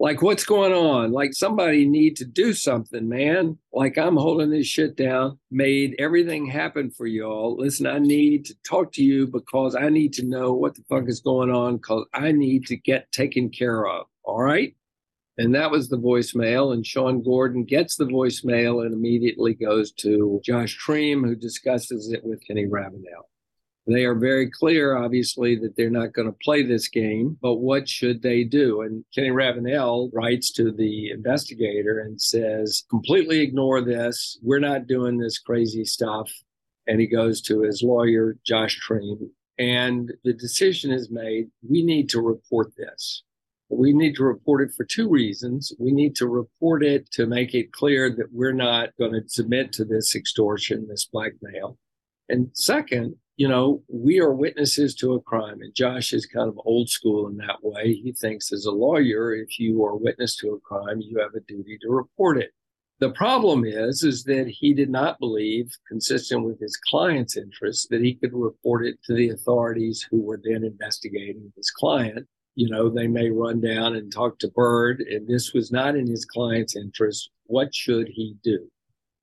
Like, 0.00 0.22
what's 0.22 0.44
going 0.44 0.72
on? 0.72 1.10
Like, 1.10 1.34
somebody 1.34 1.84
need 1.84 2.16
to 2.16 2.24
do 2.24 2.52
something, 2.52 3.08
man. 3.08 3.58
Like, 3.72 3.98
I'm 3.98 4.16
holding 4.16 4.50
this 4.50 4.68
shit 4.68 4.96
down, 4.96 5.40
made 5.50 5.96
everything 5.98 6.46
happen 6.46 6.90
for 6.92 7.06
y'all. 7.06 7.56
Listen, 7.58 7.88
I 7.88 7.98
need 7.98 8.44
to 8.46 8.54
talk 8.62 8.92
to 8.92 9.02
you 9.02 9.26
because 9.26 9.74
I 9.74 9.88
need 9.88 10.12
to 10.14 10.24
know 10.24 10.52
what 10.52 10.76
the 10.76 10.84
fuck 10.88 11.08
is 11.08 11.20
going 11.20 11.50
on 11.50 11.78
because 11.78 12.06
I 12.14 12.30
need 12.30 12.66
to 12.66 12.76
get 12.76 13.10
taken 13.10 13.50
care 13.50 13.88
of. 13.88 14.06
All 14.22 14.40
right. 14.40 14.74
And 15.38 15.54
that 15.54 15.70
was 15.70 15.88
the 15.88 15.96
voicemail. 15.96 16.74
And 16.74 16.84
Sean 16.84 17.22
Gordon 17.22 17.64
gets 17.64 17.94
the 17.96 18.06
voicemail 18.06 18.84
and 18.84 18.92
immediately 18.92 19.54
goes 19.54 19.92
to 19.92 20.40
Josh 20.44 20.76
Treem, 20.76 21.24
who 21.24 21.36
discusses 21.36 22.12
it 22.12 22.24
with 22.24 22.44
Kenny 22.44 22.66
Ravenel. 22.66 23.28
They 23.86 24.04
are 24.04 24.16
very 24.16 24.50
clear, 24.50 24.96
obviously, 24.96 25.56
that 25.60 25.74
they're 25.76 25.88
not 25.88 26.12
going 26.12 26.26
to 26.26 26.36
play 26.42 26.62
this 26.62 26.88
game, 26.88 27.38
but 27.40 27.54
what 27.54 27.88
should 27.88 28.20
they 28.20 28.44
do? 28.44 28.82
And 28.82 29.02
Kenny 29.14 29.30
Ravenel 29.30 30.10
writes 30.12 30.52
to 30.54 30.72
the 30.72 31.10
investigator 31.10 32.00
and 32.00 32.20
says, 32.20 32.84
completely 32.90 33.40
ignore 33.40 33.80
this. 33.80 34.38
We're 34.42 34.58
not 34.58 34.88
doing 34.88 35.16
this 35.16 35.38
crazy 35.38 35.86
stuff. 35.86 36.30
And 36.86 37.00
he 37.00 37.06
goes 37.06 37.40
to 37.42 37.62
his 37.62 37.82
lawyer, 37.82 38.36
Josh 38.44 38.78
Treem, 38.86 39.30
and 39.58 40.12
the 40.22 40.32
decision 40.32 40.90
is 40.90 41.10
made 41.10 41.48
we 41.68 41.82
need 41.82 42.08
to 42.10 42.20
report 42.20 42.72
this 42.76 43.22
We 43.70 43.92
need 43.92 44.16
to 44.16 44.24
report 44.24 44.62
it 44.62 44.72
for 44.74 44.84
two 44.84 45.08
reasons. 45.08 45.72
We 45.78 45.92
need 45.92 46.16
to 46.16 46.26
report 46.26 46.82
it 46.82 47.10
to 47.12 47.26
make 47.26 47.54
it 47.54 47.72
clear 47.72 48.10
that 48.10 48.32
we're 48.32 48.52
not 48.52 48.96
going 48.98 49.12
to 49.12 49.28
submit 49.28 49.72
to 49.74 49.84
this 49.84 50.14
extortion, 50.14 50.86
this 50.88 51.04
blackmail. 51.04 51.76
And 52.30 52.50
second, 52.54 53.16
you 53.36 53.46
know, 53.46 53.82
we 53.88 54.20
are 54.20 54.32
witnesses 54.32 54.94
to 54.96 55.14
a 55.14 55.20
crime. 55.20 55.60
And 55.60 55.74
Josh 55.74 56.12
is 56.12 56.26
kind 56.26 56.48
of 56.48 56.58
old 56.64 56.88
school 56.88 57.28
in 57.28 57.36
that 57.36 57.62
way. 57.62 57.94
He 57.94 58.12
thinks 58.12 58.52
as 58.52 58.64
a 58.64 58.72
lawyer, 58.72 59.34
if 59.34 59.58
you 59.58 59.84
are 59.84 59.96
witness 59.96 60.36
to 60.38 60.54
a 60.54 60.60
crime, 60.60 61.00
you 61.00 61.18
have 61.20 61.34
a 61.34 61.40
duty 61.40 61.78
to 61.82 61.88
report 61.90 62.38
it. 62.38 62.50
The 63.00 63.10
problem 63.10 63.64
is, 63.64 64.02
is 64.02 64.24
that 64.24 64.48
he 64.48 64.74
did 64.74 64.90
not 64.90 65.20
believe, 65.20 65.72
consistent 65.86 66.42
with 66.42 66.58
his 66.58 66.76
client's 66.76 67.36
interests, 67.36 67.86
that 67.90 68.00
he 68.00 68.14
could 68.14 68.32
report 68.32 68.84
it 68.84 69.00
to 69.04 69.14
the 69.14 69.28
authorities 69.28 70.04
who 70.10 70.20
were 70.20 70.40
then 70.42 70.64
investigating 70.64 71.52
his 71.54 71.70
client. 71.70 72.26
You 72.58 72.68
know, 72.68 72.88
they 72.88 73.06
may 73.06 73.30
run 73.30 73.60
down 73.60 73.94
and 73.94 74.10
talk 74.10 74.38
to 74.40 74.48
Byrd, 74.48 75.00
and 75.00 75.28
this 75.28 75.52
was 75.52 75.70
not 75.70 75.94
in 75.94 76.08
his 76.08 76.24
client's 76.24 76.74
interest. 76.74 77.30
What 77.44 77.72
should 77.72 78.08
he 78.08 78.34
do? 78.42 78.68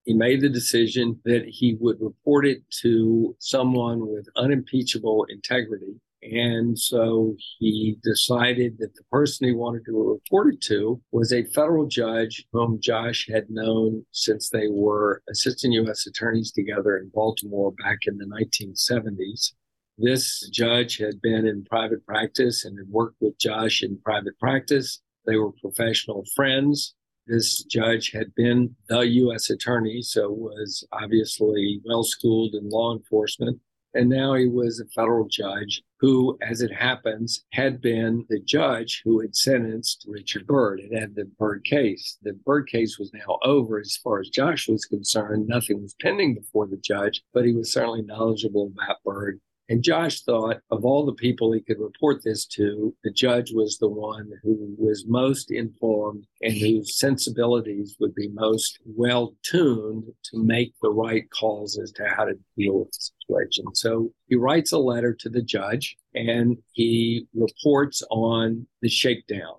He 0.05 0.13
made 0.13 0.39
the 0.39 0.49
decision 0.49 1.19
that 1.25 1.43
he 1.45 1.75
would 1.81 1.97
report 1.99 2.45
it 2.47 2.61
to 2.81 3.35
someone 3.39 4.07
with 4.07 4.27
unimpeachable 4.37 5.25
integrity 5.29 5.99
and 6.31 6.77
so 6.77 7.35
he 7.59 7.97
decided 8.03 8.77
that 8.79 8.95
the 8.95 9.03
person 9.11 9.47
he 9.47 9.53
wanted 9.53 9.85
to 9.85 10.13
report 10.13 10.53
it 10.53 10.61
to 10.61 10.99
was 11.11 11.31
a 11.31 11.43
federal 11.45 11.85
judge 11.85 12.45
whom 12.51 12.79
Josh 12.81 13.27
had 13.31 13.49
known 13.49 14.05
since 14.11 14.49
they 14.49 14.67
were 14.67 15.21
assistant 15.29 15.73
U.S. 15.73 16.07
attorneys 16.07 16.51
together 16.51 16.97
in 16.97 17.11
Baltimore 17.13 17.73
back 17.73 17.99
in 18.07 18.17
the 18.17 18.25
1970s. 18.25 19.51
This 19.97 20.49
judge 20.49 20.97
had 20.97 21.21
been 21.21 21.47
in 21.47 21.63
private 21.63 22.05
practice 22.05 22.65
and 22.65 22.77
had 22.77 22.89
worked 22.89 23.15
with 23.21 23.37
Josh 23.37 23.81
in 23.81 23.97
private 23.99 24.37
practice. 24.39 25.01
They 25.25 25.37
were 25.37 25.53
professional 25.53 26.25
friends. 26.35 26.95
This 27.27 27.63
judge 27.63 28.11
had 28.11 28.35
been 28.35 28.75
the 28.89 28.99
U.S. 28.99 29.49
attorney, 29.49 30.01
so 30.01 30.29
was 30.29 30.85
obviously 30.91 31.81
well 31.85 32.03
schooled 32.03 32.55
in 32.55 32.69
law 32.69 32.93
enforcement. 32.93 33.61
And 33.93 34.09
now 34.09 34.33
he 34.33 34.47
was 34.47 34.81
a 34.81 34.93
federal 34.93 35.29
judge 35.29 35.81
who, 36.01 36.37
as 36.41 36.59
it 36.59 36.73
happens, 36.73 37.45
had 37.53 37.79
been 37.79 38.25
the 38.27 38.41
judge 38.41 39.01
who 39.05 39.21
had 39.21 39.33
sentenced 39.33 40.05
Richard 40.09 40.45
Byrd. 40.45 40.81
It 40.81 40.99
had 40.99 41.15
the 41.15 41.31
Byrd 41.39 41.63
case. 41.63 42.17
The 42.21 42.33
Byrd 42.33 42.67
case 42.67 42.99
was 42.99 43.13
now 43.13 43.39
over 43.43 43.79
as 43.79 43.97
far 44.03 44.19
as 44.19 44.27
Josh 44.27 44.67
was 44.67 44.83
concerned. 44.83 45.47
Nothing 45.47 45.81
was 45.81 45.95
pending 46.01 46.35
before 46.35 46.67
the 46.67 46.75
judge, 46.75 47.23
but 47.33 47.45
he 47.45 47.53
was 47.53 47.71
certainly 47.71 48.01
knowledgeable 48.01 48.73
about 48.73 48.97
Byrd 49.05 49.39
and 49.67 49.83
Josh 49.83 50.21
thought 50.21 50.57
of 50.69 50.85
all 50.85 51.05
the 51.05 51.13
people 51.13 51.51
he 51.51 51.61
could 51.61 51.79
report 51.79 52.23
this 52.23 52.45
to, 52.47 52.95
the 53.03 53.11
judge 53.11 53.51
was 53.51 53.77
the 53.77 53.89
one 53.89 54.31
who 54.43 54.75
was 54.77 55.05
most 55.07 55.51
informed 55.51 56.25
and 56.41 56.53
whose 56.53 56.99
sensibilities 56.99 57.95
would 57.99 58.13
be 58.13 58.29
most 58.29 58.79
well 58.85 59.35
tuned 59.43 60.03
to 60.25 60.43
make 60.43 60.73
the 60.81 60.91
right 60.91 61.29
calls 61.31 61.79
as 61.79 61.91
to 61.93 62.05
how 62.07 62.25
to 62.25 62.33
deal 62.57 62.79
with 62.79 62.91
the 62.91 63.09
situation. 63.21 63.65
So 63.73 64.11
he 64.27 64.35
writes 64.35 64.71
a 64.71 64.77
letter 64.77 65.13
to 65.13 65.29
the 65.29 65.41
judge 65.41 65.95
and 66.13 66.57
he 66.73 67.27
reports 67.33 68.03
on 68.11 68.67
the 68.81 68.89
shakedown 68.89 69.55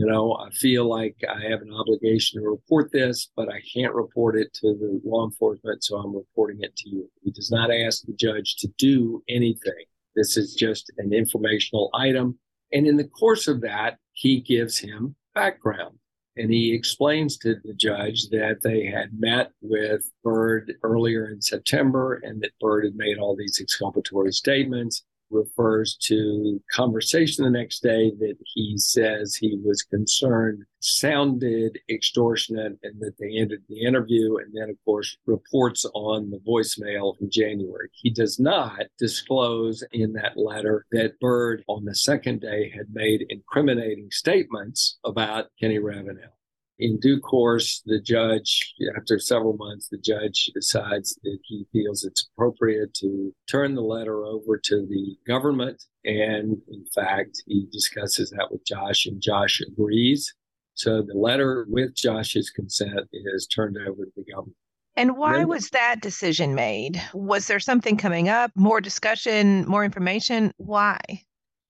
you 0.00 0.06
know, 0.06 0.32
I 0.32 0.48
feel 0.52 0.88
like 0.88 1.16
I 1.28 1.42
have 1.50 1.60
an 1.60 1.74
obligation 1.74 2.40
to 2.40 2.48
report 2.48 2.90
this, 2.90 3.30
but 3.36 3.50
I 3.50 3.60
can't 3.74 3.92
report 3.92 4.34
it 4.34 4.50
to 4.54 4.68
the 4.68 4.98
law 5.04 5.26
enforcement, 5.26 5.84
so 5.84 5.98
I'm 5.98 6.16
reporting 6.16 6.56
it 6.62 6.74
to 6.74 6.88
you. 6.88 7.10
He 7.22 7.30
does 7.32 7.50
not 7.50 7.70
ask 7.70 8.06
the 8.06 8.14
judge 8.14 8.56
to 8.60 8.68
do 8.78 9.22
anything. 9.28 9.84
This 10.16 10.38
is 10.38 10.54
just 10.54 10.90
an 10.96 11.12
informational 11.12 11.90
item. 11.92 12.38
And 12.72 12.86
in 12.86 12.96
the 12.96 13.08
course 13.08 13.46
of 13.46 13.60
that, 13.60 13.98
he 14.12 14.40
gives 14.40 14.78
him 14.78 15.16
background. 15.34 15.98
And 16.34 16.50
he 16.50 16.72
explains 16.72 17.36
to 17.38 17.56
the 17.62 17.74
judge 17.74 18.30
that 18.30 18.62
they 18.62 18.86
had 18.86 19.10
met 19.12 19.50
with 19.60 20.10
Byrd 20.24 20.72
earlier 20.82 21.28
in 21.28 21.42
September 21.42 22.22
and 22.22 22.40
that 22.40 22.58
Byrd 22.58 22.86
had 22.86 22.96
made 22.96 23.18
all 23.18 23.36
these 23.36 23.58
exculpatory 23.60 24.32
statements 24.32 25.04
refers 25.30 25.96
to 26.02 26.62
conversation 26.72 27.44
the 27.44 27.50
next 27.50 27.82
day 27.82 28.10
that 28.18 28.36
he 28.44 28.76
says 28.76 29.34
he 29.34 29.58
was 29.64 29.82
concerned 29.82 30.64
sounded 30.80 31.78
extortionate 31.90 32.78
and 32.82 33.00
that 33.00 33.12
they 33.18 33.36
ended 33.36 33.60
the 33.68 33.82
interview 33.82 34.36
and 34.38 34.52
then 34.54 34.70
of 34.70 34.76
course 34.84 35.16
reports 35.26 35.84
on 35.94 36.30
the 36.30 36.38
voicemail 36.38 37.20
in 37.20 37.30
January. 37.30 37.88
He 37.92 38.10
does 38.10 38.38
not 38.38 38.86
disclose 38.98 39.84
in 39.92 40.12
that 40.14 40.36
letter 40.36 40.86
that 40.92 41.20
Byrd 41.20 41.62
on 41.68 41.84
the 41.84 41.94
second 41.94 42.40
day 42.40 42.70
had 42.74 42.86
made 42.92 43.26
incriminating 43.28 44.10
statements 44.10 44.98
about 45.04 45.46
Kenny 45.60 45.78
Ravenel 45.78 46.39
in 46.80 46.98
due 46.98 47.20
course, 47.20 47.82
the 47.84 48.00
judge, 48.00 48.74
after 48.96 49.18
several 49.18 49.56
months, 49.56 49.88
the 49.88 49.98
judge 49.98 50.50
decides 50.54 51.14
that 51.22 51.38
he 51.44 51.66
feels 51.72 52.04
it's 52.04 52.28
appropriate 52.32 52.94
to 52.94 53.34
turn 53.48 53.74
the 53.74 53.82
letter 53.82 54.24
over 54.24 54.58
to 54.64 54.86
the 54.86 55.16
government. 55.26 55.84
And 56.04 56.56
in 56.68 56.86
fact, 56.94 57.42
he 57.46 57.66
discusses 57.70 58.30
that 58.30 58.50
with 58.50 58.66
Josh, 58.66 59.04
and 59.04 59.20
Josh 59.20 59.60
agrees. 59.60 60.34
So 60.74 61.02
the 61.02 61.18
letter 61.18 61.66
with 61.68 61.94
Josh's 61.94 62.48
consent 62.48 63.08
is 63.12 63.46
turned 63.46 63.76
over 63.76 64.06
to 64.06 64.12
the 64.16 64.24
government. 64.24 64.56
And 64.96 65.16
why 65.16 65.44
was 65.44 65.68
that 65.70 66.00
decision 66.00 66.54
made? 66.54 67.00
Was 67.12 67.46
there 67.46 67.60
something 67.60 67.96
coming 67.96 68.28
up, 68.28 68.50
more 68.54 68.80
discussion, 68.80 69.66
more 69.68 69.84
information? 69.84 70.52
Why? 70.56 70.98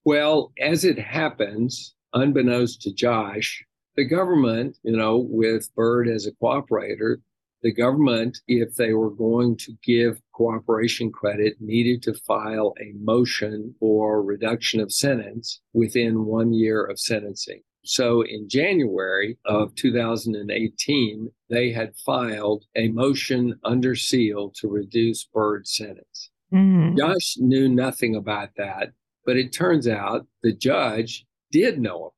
Well, 0.05 0.53
as 0.61 0.85
it 0.85 0.99
happens, 0.99 1.95
unbeknownst 2.15 2.81
to 2.83 2.93
Josh, 2.93 3.65
the 3.97 4.05
government, 4.05 4.79
you 4.83 4.97
know, 4.97 5.19
with 5.19 5.75
Byrd 5.75 6.09
as 6.09 6.27
a 6.27 6.33
cooperator, 6.33 7.17
the 7.63 7.73
government, 7.73 8.39
if 8.49 8.75
they 8.77 8.95
were 8.95 9.11
going 9.11 9.57
to 9.59 9.73
give 9.83 10.21
cooperation 10.33 11.13
credit, 11.13 11.57
needed 11.61 12.03
to 12.05 12.15
file 12.15 12.75
a 12.81 12.93
motion 12.99 13.75
for 13.79 14.23
reduction 14.23 14.81
of 14.81 14.93
sentence 14.93 15.61
within 15.75 16.25
one 16.25 16.55
year 16.55 16.85
of 16.85 16.99
sentencing. 16.99 17.61
So 17.85 18.23
in 18.23 18.49
January 18.49 19.39
of 19.45 19.75
2018, 19.75 21.31
they 21.49 21.73
had 21.73 21.97
filed 21.97 22.65
a 22.77 22.89
motion 22.89 23.59
under 23.65 23.95
seal 23.95 24.53
to 24.57 24.69
reduce 24.69 25.25
Byrd's 25.25 25.75
sentence. 25.75 26.31
Mm-hmm. 26.53 26.97
Josh 26.97 27.37
knew 27.39 27.69
nothing 27.69 28.17
about 28.17 28.51
that, 28.57 28.93
but 29.25 29.37
it 29.37 29.53
turns 29.53 29.87
out 29.87 30.27
the 30.43 30.53
judge 30.53 31.27
did 31.53 31.81
know 31.81 32.13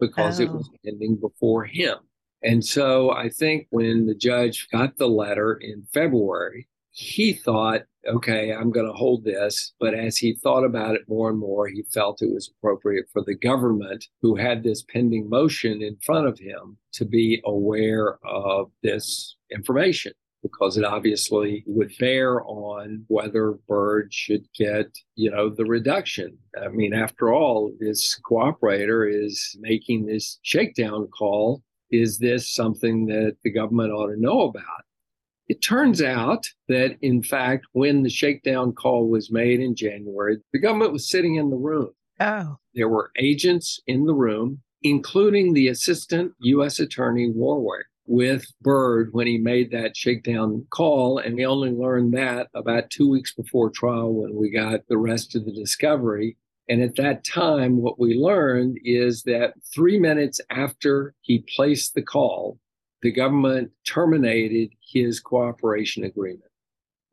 because 0.00 0.40
oh. 0.40 0.44
it 0.44 0.52
was 0.52 0.68
oh. 0.72 0.76
pending 0.84 1.16
before 1.16 1.64
him. 1.64 1.96
And 2.42 2.64
so 2.64 3.10
I 3.10 3.28
think 3.28 3.66
when 3.70 4.06
the 4.06 4.14
judge 4.14 4.68
got 4.72 4.96
the 4.96 5.08
letter 5.08 5.58
in 5.60 5.86
February, 5.92 6.68
he 6.90 7.34
thought, 7.34 7.82
okay, 8.06 8.52
I'm 8.52 8.70
going 8.70 8.86
to 8.86 8.94
hold 8.94 9.24
this. 9.24 9.74
But 9.78 9.94
as 9.94 10.16
he 10.16 10.34
thought 10.34 10.64
about 10.64 10.94
it 10.94 11.02
more 11.06 11.28
and 11.28 11.38
more, 11.38 11.68
he 11.68 11.82
felt 11.82 12.22
it 12.22 12.32
was 12.32 12.50
appropriate 12.56 13.06
for 13.12 13.22
the 13.22 13.34
government, 13.34 14.06
who 14.22 14.36
had 14.36 14.62
this 14.62 14.82
pending 14.82 15.28
motion 15.28 15.82
in 15.82 15.96
front 16.02 16.26
of 16.26 16.38
him, 16.38 16.78
to 16.94 17.04
be 17.04 17.42
aware 17.44 18.18
of 18.24 18.70
this 18.82 19.36
information 19.52 20.12
because 20.42 20.76
it 20.76 20.84
obviously 20.84 21.64
would 21.66 21.92
bear 21.98 22.42
on 22.44 23.04
whether 23.08 23.52
Byrd 23.68 24.12
should 24.12 24.46
get, 24.56 24.86
you 25.14 25.30
know, 25.30 25.50
the 25.50 25.64
reduction. 25.64 26.38
I 26.60 26.68
mean, 26.68 26.94
after 26.94 27.32
all, 27.32 27.72
this 27.78 28.18
cooperator 28.20 29.08
is 29.10 29.56
making 29.60 30.06
this 30.06 30.38
shakedown 30.42 31.08
call. 31.08 31.62
Is 31.90 32.18
this 32.18 32.54
something 32.54 33.06
that 33.06 33.36
the 33.42 33.50
government 33.50 33.92
ought 33.92 34.08
to 34.08 34.20
know 34.20 34.42
about? 34.42 34.84
It 35.48 35.62
turns 35.62 36.00
out 36.00 36.46
that, 36.68 36.96
in 37.02 37.22
fact, 37.24 37.66
when 37.72 38.04
the 38.04 38.10
shakedown 38.10 38.72
call 38.72 39.08
was 39.08 39.32
made 39.32 39.60
in 39.60 39.74
January, 39.74 40.38
the 40.52 40.60
government 40.60 40.92
was 40.92 41.10
sitting 41.10 41.34
in 41.34 41.50
the 41.50 41.56
room. 41.56 41.90
Oh. 42.20 42.58
There 42.74 42.88
were 42.88 43.10
agents 43.18 43.80
in 43.88 44.04
the 44.04 44.14
room, 44.14 44.60
including 44.82 45.52
the 45.52 45.68
assistant 45.68 46.32
U.S. 46.40 46.78
Attorney 46.78 47.30
Warwick 47.30 47.86
with 48.10 48.44
Byrd 48.60 49.10
when 49.12 49.28
he 49.28 49.38
made 49.38 49.70
that 49.70 49.96
shakedown 49.96 50.66
call. 50.70 51.18
And 51.18 51.36
we 51.36 51.46
only 51.46 51.70
learned 51.70 52.12
that 52.14 52.48
about 52.54 52.90
two 52.90 53.08
weeks 53.08 53.32
before 53.32 53.70
trial 53.70 54.12
when 54.12 54.34
we 54.34 54.50
got 54.50 54.80
the 54.88 54.98
rest 54.98 55.36
of 55.36 55.44
the 55.44 55.52
discovery. 55.52 56.36
And 56.68 56.82
at 56.82 56.96
that 56.96 57.24
time, 57.24 57.76
what 57.76 58.00
we 58.00 58.14
learned 58.14 58.80
is 58.84 59.22
that 59.22 59.54
three 59.72 59.96
minutes 59.96 60.40
after 60.50 61.14
he 61.20 61.44
placed 61.54 61.94
the 61.94 62.02
call, 62.02 62.58
the 63.00 63.12
government 63.12 63.70
terminated 63.86 64.70
his 64.92 65.20
cooperation 65.20 66.02
agreement. 66.02 66.50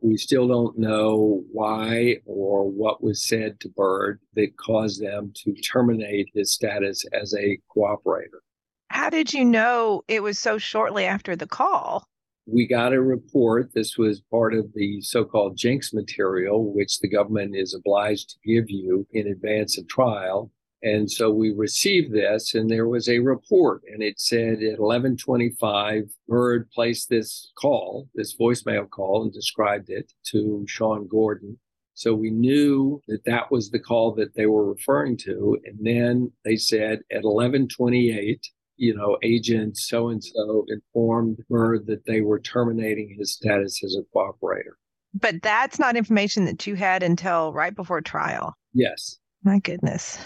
We 0.02 0.18
still 0.18 0.48
don't 0.48 0.80
know 0.80 1.44
why 1.52 2.18
or 2.26 2.68
what 2.68 3.04
was 3.04 3.22
said 3.22 3.60
to 3.60 3.70
Byrd 3.70 4.20
that 4.34 4.58
caused 4.58 5.00
them 5.04 5.32
to 5.44 5.54
terminate 5.54 6.30
his 6.34 6.54
status 6.54 7.06
as 7.14 7.36
a 7.36 7.60
cooperator. 7.76 8.42
How 8.89 9.10
did 9.10 9.34
you 9.34 9.45
know 9.45 10.04
it 10.08 10.23
was 10.23 10.39
so 10.39 10.58
shortly 10.58 11.06
after 11.06 11.36
the 11.36 11.47
call? 11.47 12.08
We 12.45 12.65
got 12.65 12.93
a 12.93 13.02
report. 13.02 13.71
This 13.73 13.97
was 13.97 14.21
part 14.32 14.54
of 14.54 14.73
the 14.73 15.02
so 15.02 15.26
called 15.26 15.58
Jencks 15.58 15.93
material, 15.93 16.73
which 16.73 17.00
the 17.00 17.10
government 17.10 17.56
is 17.56 17.73
obliged 17.73 18.30
to 18.30 18.38
give 18.45 18.69
you 18.69 19.06
in 19.12 19.28
advance 19.28 19.78
of 19.78 19.88
trial. 19.88 20.52
And 20.84 21.10
so 21.12 21.32
we 21.32 21.52
received 21.52 22.13
this, 22.13 22.54
and 22.54 22.69
there 22.69 22.88
was 22.88 23.10
a 23.10 23.19
report, 23.19 23.82
and 23.91 24.04
it 24.04 24.19
said 24.19 24.62
at 24.62 24.78
11:25, 24.78 26.10
Byrd 26.28 26.69
placed 26.69 27.10
this 27.10 27.52
call, 27.60 28.08
this 28.13 28.36
voicemail 28.38 28.89
call, 28.89 29.23
and 29.23 29.34
described 29.34 29.89
it 29.89 30.13
to 30.28 30.63
Sean 30.67 31.08
Gordon. 31.08 31.60
So 31.95 32.13
we 32.13 32.30
knew 32.30 33.02
that 33.08 33.26
that 33.26 33.52
was 33.52 33.71
the 33.71 33.80
call 33.80 34.13
that 34.15 34.36
they 34.36 34.45
were 34.45 34.71
referring 34.71 35.17
to, 35.17 35.58
and 35.65 35.80
then 35.82 36.32
they 36.45 36.56
said 36.56 37.02
at 37.12 37.23
11:28, 37.23 38.39
you 38.78 38.96
know, 38.96 39.18
agent 39.24 39.78
so 39.78 40.10
and 40.10 40.24
so 40.24 40.66
informed 40.70 41.40
her 41.50 41.80
that 41.80 42.06
they 42.06 42.22
were 42.22 42.40
terminating 42.40 43.16
his 43.18 43.34
status 43.34 43.84
as 43.84 43.96
a 43.96 44.04
cooperator. 44.16 44.76
But 45.13 45.42
that's 45.42 45.80
not 45.80 45.98
information 45.98 46.46
that 46.46 46.68
you 46.68 46.76
had 46.76 47.04
until 47.04 47.52
right 47.54 47.76
before 47.76 48.02
trial. 48.02 48.54
Yes. 48.74 49.18
My 49.44 49.60
goodness. 49.60 50.20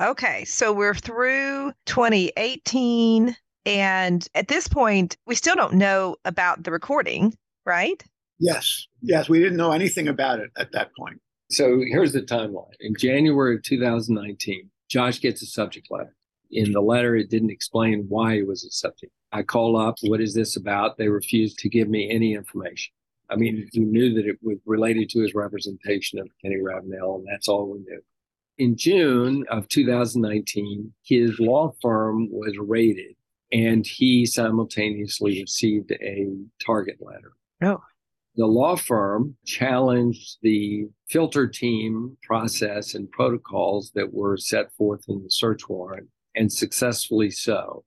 Okay, 0.00 0.44
so 0.44 0.72
we're 0.72 0.94
through 0.94 1.72
2018. 1.86 3.36
And 3.66 4.26
at 4.34 4.48
this 4.48 4.66
point, 4.66 5.16
we 5.26 5.34
still 5.34 5.54
don't 5.54 5.74
know 5.74 6.16
about 6.24 6.64
the 6.64 6.70
recording, 6.70 7.34
right? 7.66 8.02
Yes. 8.38 8.86
Yes. 9.02 9.28
We 9.28 9.38
didn't 9.38 9.58
know 9.58 9.72
anything 9.72 10.08
about 10.08 10.40
it 10.40 10.50
at 10.56 10.72
that 10.72 10.90
point. 10.98 11.20
So 11.50 11.82
here's 11.86 12.12
the 12.12 12.22
timeline. 12.22 12.72
In 12.80 12.94
January 12.98 13.56
of 13.56 13.62
2019, 13.62 14.70
Josh 14.88 15.20
gets 15.20 15.42
a 15.42 15.46
subject 15.46 15.88
letter. 15.90 16.16
In 16.52 16.72
the 16.72 16.80
letter, 16.80 17.14
it 17.14 17.30
didn't 17.30 17.50
explain 17.50 18.06
why 18.08 18.34
it 18.34 18.46
was 18.46 18.64
accepting. 18.64 19.10
I 19.32 19.42
call 19.42 19.76
up, 19.76 19.96
what 20.02 20.20
is 20.20 20.34
this 20.34 20.56
about? 20.56 20.98
They 20.98 21.08
refused 21.08 21.58
to 21.58 21.68
give 21.68 21.88
me 21.88 22.10
any 22.10 22.34
information. 22.34 22.92
I 23.30 23.36
mean, 23.36 23.68
we 23.72 23.80
knew 23.84 24.12
that 24.14 24.26
it 24.26 24.38
was 24.42 24.58
related 24.66 25.08
to 25.10 25.20
his 25.20 25.34
representation 25.34 26.18
of 26.18 26.28
Kenny 26.42 26.56
Ravenell, 26.56 27.18
and 27.18 27.26
that's 27.30 27.46
all 27.46 27.70
we 27.70 27.78
knew. 27.78 28.00
In 28.58 28.76
June 28.76 29.44
of 29.48 29.68
2019, 29.68 30.92
his 31.04 31.38
law 31.38 31.72
firm 31.80 32.28
was 32.32 32.58
raided, 32.58 33.14
and 33.52 33.86
he 33.86 34.26
simultaneously 34.26 35.40
received 35.40 35.92
a 35.92 36.26
target 36.64 36.98
letter. 37.00 37.32
Oh. 37.62 37.82
The 38.36 38.46
law 38.46 38.74
firm 38.74 39.36
challenged 39.46 40.38
the 40.42 40.88
filter 41.08 41.46
team 41.46 42.16
process 42.22 42.94
and 42.94 43.10
protocols 43.10 43.92
that 43.94 44.12
were 44.12 44.36
set 44.36 44.72
forth 44.74 45.04
in 45.08 45.22
the 45.22 45.30
search 45.30 45.68
warrant 45.68 46.08
and 46.40 46.50
successfully 46.50 47.30
so. 47.30 47.84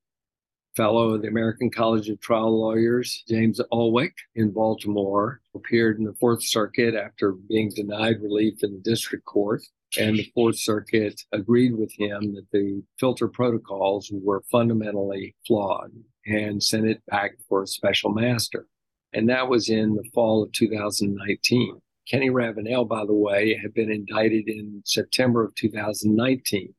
Fellow 0.78 1.10
of 1.10 1.24
the 1.24 1.28
American 1.28 1.72
College 1.72 2.08
of 2.10 2.22
Trial 2.22 2.62
Lawyers, 2.62 3.24
James 3.28 3.60
Ulwick 3.72 4.14
in 4.36 4.52
Baltimore, 4.52 5.42
appeared 5.56 5.98
in 5.98 6.04
the 6.04 6.14
Fourth 6.20 6.44
Circuit 6.44 6.94
after 6.94 7.32
being 7.32 7.72
denied 7.76 8.22
relief 8.22 8.64
in 8.64 8.74
the 8.74 8.82
district 8.82 9.26
court. 9.26 9.64
And 9.98 10.18
the 10.18 10.32
Fourth 10.36 10.60
Circuit 10.60 11.20
agreed 11.32 11.76
with 11.76 11.92
him 11.98 12.36
that 12.36 12.46
the 12.52 12.84
filter 13.00 13.28
protocols 13.28 14.12
were 14.14 14.44
fundamentally 14.52 15.36
flawed 15.48 15.92
and 16.28 16.62
sent 16.62 16.88
it 16.88 17.02
back 17.08 17.32
for 17.50 17.64
a 17.64 17.68
special 17.68 18.12
master. 18.12 18.68
And 19.14 19.28
that 19.30 19.50
was 19.50 19.68
in 19.70 19.96
the 19.96 20.08
fall 20.14 20.44
of 20.44 20.52
2019. 20.52 21.82
Kenny 22.08 22.30
Ravenell, 22.30 22.88
by 22.88 23.04
the 23.06 23.14
way, 23.14 23.58
had 23.60 23.74
been 23.74 23.92
indicted 23.92 24.48
in 24.48 24.84
September 24.86 25.44
of 25.44 25.56
2019 25.56 26.74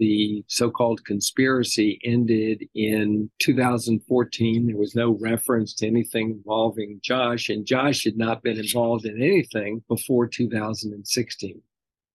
the 0.00 0.42
so 0.48 0.70
called 0.70 1.04
conspiracy 1.04 2.00
ended 2.02 2.66
in 2.74 3.30
2014. 3.38 4.66
There 4.66 4.76
was 4.76 4.96
no 4.96 5.16
reference 5.20 5.74
to 5.74 5.86
anything 5.86 6.30
involving 6.30 6.98
Josh, 7.04 7.50
and 7.50 7.66
Josh 7.66 8.02
had 8.04 8.16
not 8.16 8.42
been 8.42 8.58
involved 8.58 9.04
in 9.04 9.22
anything 9.22 9.84
before 9.88 10.26
2016. 10.26 11.62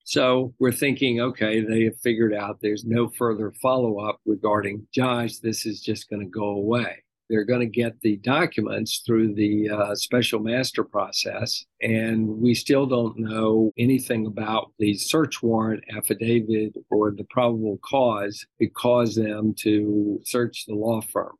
So 0.03 0.53
we're 0.59 0.71
thinking, 0.71 1.21
okay, 1.21 1.61
they 1.61 1.83
have 1.83 1.99
figured 2.01 2.33
out 2.33 2.57
there's 2.61 2.85
no 2.85 3.07
further 3.07 3.53
follow 3.61 3.99
up 3.99 4.19
regarding 4.25 4.87
Josh. 4.93 5.37
This 5.37 5.65
is 5.65 5.81
just 5.81 6.09
going 6.09 6.21
to 6.21 6.29
go 6.29 6.49
away 6.49 7.04
they're 7.29 7.45
going 7.45 7.61
to 7.61 7.65
get 7.65 7.99
the 8.01 8.17
documents 8.17 9.01
through 9.05 9.33
the 9.33 9.69
uh, 9.69 9.95
special 9.95 10.39
master 10.39 10.83
process. 10.83 11.65
And 11.81 12.27
we 12.27 12.53
still 12.53 12.85
don't 12.85 13.17
know 13.17 13.71
anything 13.77 14.25
about 14.25 14.71
the 14.79 14.95
search 14.95 15.41
warrant 15.41 15.83
affidavit 15.95 16.75
or 16.89 17.11
the 17.11 17.25
probable 17.25 17.79
cause 17.83 18.45
that 18.59 18.73
caused 18.73 19.17
them 19.17 19.53
to 19.59 20.19
search 20.23 20.65
the 20.65 20.75
law 20.75 21.01
firm. 21.01 21.35